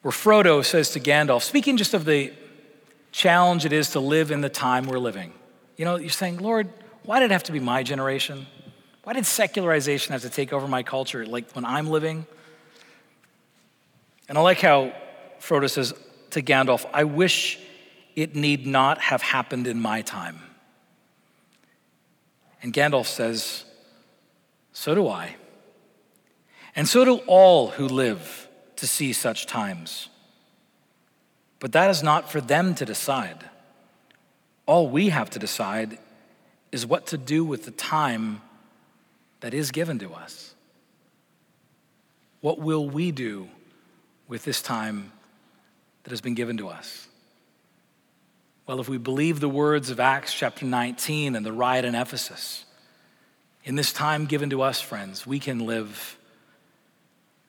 where 0.00 0.12
Frodo 0.12 0.64
says 0.64 0.90
to 0.90 1.00
Gandalf, 1.00 1.42
speaking 1.42 1.76
just 1.76 1.94
of 1.94 2.04
the 2.04 2.32
challenge 3.14 3.64
it 3.64 3.72
is 3.72 3.90
to 3.90 4.00
live 4.00 4.32
in 4.32 4.40
the 4.40 4.48
time 4.48 4.86
we're 4.86 4.98
living. 4.98 5.32
You 5.76 5.84
know, 5.84 5.96
you're 5.96 6.10
saying, 6.10 6.38
Lord, 6.38 6.68
why 7.04 7.20
did 7.20 7.26
it 7.26 7.30
have 7.30 7.44
to 7.44 7.52
be 7.52 7.60
my 7.60 7.84
generation? 7.84 8.48
Why 9.04 9.12
did 9.12 9.24
secularization 9.24 10.12
have 10.12 10.22
to 10.22 10.30
take 10.30 10.52
over 10.52 10.66
my 10.66 10.82
culture, 10.82 11.24
like 11.24 11.52
when 11.52 11.64
I'm 11.64 11.86
living? 11.86 12.26
And 14.28 14.36
I 14.36 14.40
like 14.40 14.60
how 14.60 14.92
Frodo 15.38 15.70
says 15.70 15.94
to 16.30 16.42
Gandalf, 16.42 16.86
I 16.92 17.04
wish 17.04 17.60
it 18.16 18.34
need 18.34 18.66
not 18.66 19.00
have 19.00 19.22
happened 19.22 19.68
in 19.68 19.80
my 19.80 20.02
time. 20.02 20.40
And 22.62 22.72
Gandalf 22.72 23.06
says, 23.06 23.64
So 24.72 24.92
do 24.96 25.06
I. 25.06 25.36
And 26.74 26.88
so 26.88 27.04
do 27.04 27.16
all 27.28 27.68
who 27.68 27.86
live 27.86 28.48
to 28.76 28.88
see 28.88 29.12
such 29.12 29.46
times. 29.46 30.08
But 31.64 31.72
that 31.72 31.88
is 31.88 32.02
not 32.02 32.30
for 32.30 32.42
them 32.42 32.74
to 32.74 32.84
decide. 32.84 33.42
All 34.66 34.86
we 34.90 35.08
have 35.08 35.30
to 35.30 35.38
decide 35.38 35.96
is 36.70 36.84
what 36.84 37.06
to 37.06 37.16
do 37.16 37.42
with 37.42 37.64
the 37.64 37.70
time 37.70 38.42
that 39.40 39.54
is 39.54 39.70
given 39.70 39.98
to 40.00 40.12
us. 40.12 40.54
What 42.42 42.58
will 42.58 42.86
we 42.86 43.12
do 43.12 43.48
with 44.28 44.44
this 44.44 44.60
time 44.60 45.10
that 46.02 46.10
has 46.10 46.20
been 46.20 46.34
given 46.34 46.58
to 46.58 46.68
us? 46.68 47.08
Well, 48.66 48.78
if 48.78 48.86
we 48.90 48.98
believe 48.98 49.40
the 49.40 49.48
words 49.48 49.88
of 49.88 49.98
Acts 49.98 50.34
chapter 50.34 50.66
19 50.66 51.34
and 51.34 51.46
the 51.46 51.52
riot 51.52 51.86
in 51.86 51.94
Ephesus, 51.94 52.66
in 53.64 53.74
this 53.74 53.90
time 53.90 54.26
given 54.26 54.50
to 54.50 54.60
us, 54.60 54.82
friends, 54.82 55.26
we 55.26 55.38
can 55.38 55.60
live 55.60 56.18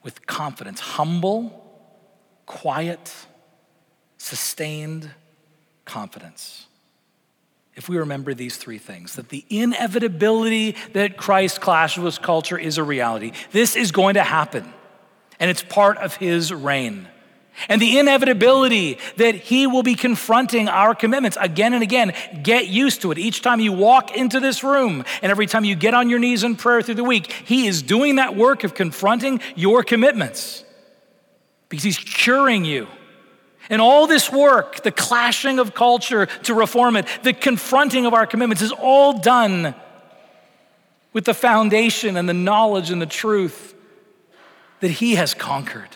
with 0.03 0.25
confidence, 0.25 0.79
humble, 0.79 1.69
quiet, 2.45 3.13
sustained 4.25 5.11
confidence. 5.85 6.65
If 7.75 7.87
we 7.87 7.97
remember 7.97 8.33
these 8.33 8.57
three 8.57 8.79
things, 8.79 9.15
that 9.15 9.29
the 9.29 9.45
inevitability 9.49 10.75
that 10.93 11.15
Christ 11.15 11.61
clashes 11.61 12.03
with 12.03 12.21
culture 12.21 12.57
is 12.57 12.77
a 12.77 12.83
reality. 12.83 13.33
This 13.51 13.75
is 13.75 13.91
going 13.91 14.15
to 14.15 14.23
happen, 14.23 14.73
and 15.39 15.51
it's 15.51 15.61
part 15.61 15.97
of 15.97 16.15
his 16.15 16.51
reign 16.51 17.07
and 17.69 17.81
the 17.81 17.99
inevitability 17.99 18.97
that 19.17 19.35
he 19.35 19.65
will 19.67 19.83
be 19.83 19.95
confronting 19.95 20.67
our 20.67 20.93
commitments 20.93 21.37
again 21.39 21.73
and 21.73 21.81
again. 21.81 22.13
Get 22.43 22.67
used 22.67 23.01
to 23.01 23.11
it. 23.11 23.17
Each 23.17 23.41
time 23.41 23.59
you 23.59 23.71
walk 23.71 24.15
into 24.15 24.39
this 24.39 24.63
room 24.63 25.05
and 25.21 25.31
every 25.31 25.47
time 25.47 25.63
you 25.63 25.75
get 25.75 25.93
on 25.93 26.09
your 26.09 26.19
knees 26.19 26.43
in 26.43 26.55
prayer 26.55 26.81
through 26.81 26.95
the 26.95 27.03
week, 27.03 27.31
he 27.31 27.67
is 27.67 27.81
doing 27.81 28.17
that 28.17 28.35
work 28.35 28.63
of 28.63 28.73
confronting 28.73 29.39
your 29.55 29.83
commitments 29.83 30.63
because 31.69 31.83
he's 31.83 31.97
curing 31.97 32.65
you. 32.65 32.87
And 33.69 33.81
all 33.81 34.07
this 34.07 34.31
work, 34.31 34.83
the 34.83 34.91
clashing 34.91 35.59
of 35.59 35.73
culture 35.73 36.27
to 36.43 36.53
reform 36.53 36.95
it, 36.95 37.07
the 37.23 37.33
confronting 37.33 38.05
of 38.05 38.13
our 38.13 38.27
commitments, 38.27 38.61
is 38.61 38.71
all 38.71 39.19
done 39.19 39.75
with 41.13 41.25
the 41.25 41.33
foundation 41.33 42.17
and 42.17 42.27
the 42.27 42.33
knowledge 42.33 42.91
and 42.91 43.01
the 43.01 43.05
truth 43.05 43.73
that 44.81 44.91
he 44.91 45.15
has 45.15 45.33
conquered. 45.33 45.89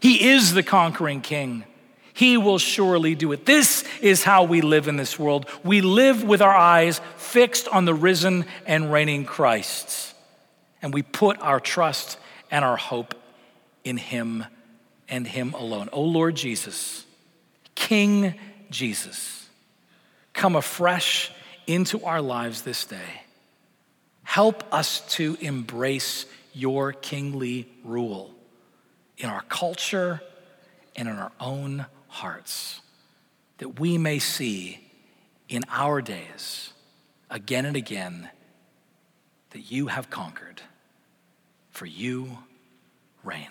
He 0.00 0.28
is 0.30 0.54
the 0.54 0.62
conquering 0.62 1.20
king. 1.20 1.64
He 2.12 2.38
will 2.38 2.58
surely 2.58 3.14
do 3.14 3.32
it. 3.32 3.44
This 3.44 3.84
is 4.00 4.24
how 4.24 4.44
we 4.44 4.62
live 4.62 4.88
in 4.88 4.96
this 4.96 5.18
world. 5.18 5.46
We 5.62 5.82
live 5.82 6.24
with 6.24 6.40
our 6.40 6.54
eyes 6.54 7.02
fixed 7.16 7.68
on 7.68 7.84
the 7.84 7.92
risen 7.92 8.46
and 8.64 8.90
reigning 8.90 9.26
Christ. 9.26 10.14
And 10.80 10.94
we 10.94 11.02
put 11.02 11.38
our 11.40 11.60
trust 11.60 12.18
and 12.50 12.64
our 12.64 12.78
hope 12.78 13.14
in 13.84 13.98
Him 13.98 14.46
and 15.08 15.26
Him 15.26 15.54
alone. 15.54 15.88
O 15.92 16.02
Lord 16.02 16.36
Jesus, 16.36 17.04
King 17.74 18.34
Jesus, 18.70 19.48
come 20.32 20.56
afresh 20.56 21.30
into 21.66 22.04
our 22.04 22.20
lives 22.20 22.62
this 22.62 22.84
day. 22.84 23.22
Help 24.22 24.64
us 24.72 25.00
to 25.14 25.36
embrace 25.40 26.26
your 26.52 26.92
kingly 26.92 27.68
rule 27.84 28.34
in 29.18 29.28
our 29.28 29.42
culture 29.42 30.20
and 30.94 31.08
in 31.08 31.16
our 31.16 31.32
own 31.38 31.86
hearts, 32.08 32.80
that 33.58 33.78
we 33.78 33.98
may 33.98 34.18
see 34.18 34.80
in 35.48 35.62
our 35.68 36.00
days 36.02 36.72
again 37.30 37.66
and 37.66 37.76
again 37.76 38.28
that 39.50 39.70
you 39.70 39.86
have 39.86 40.10
conquered, 40.10 40.60
for 41.70 41.86
you 41.86 42.38
reign. 43.22 43.50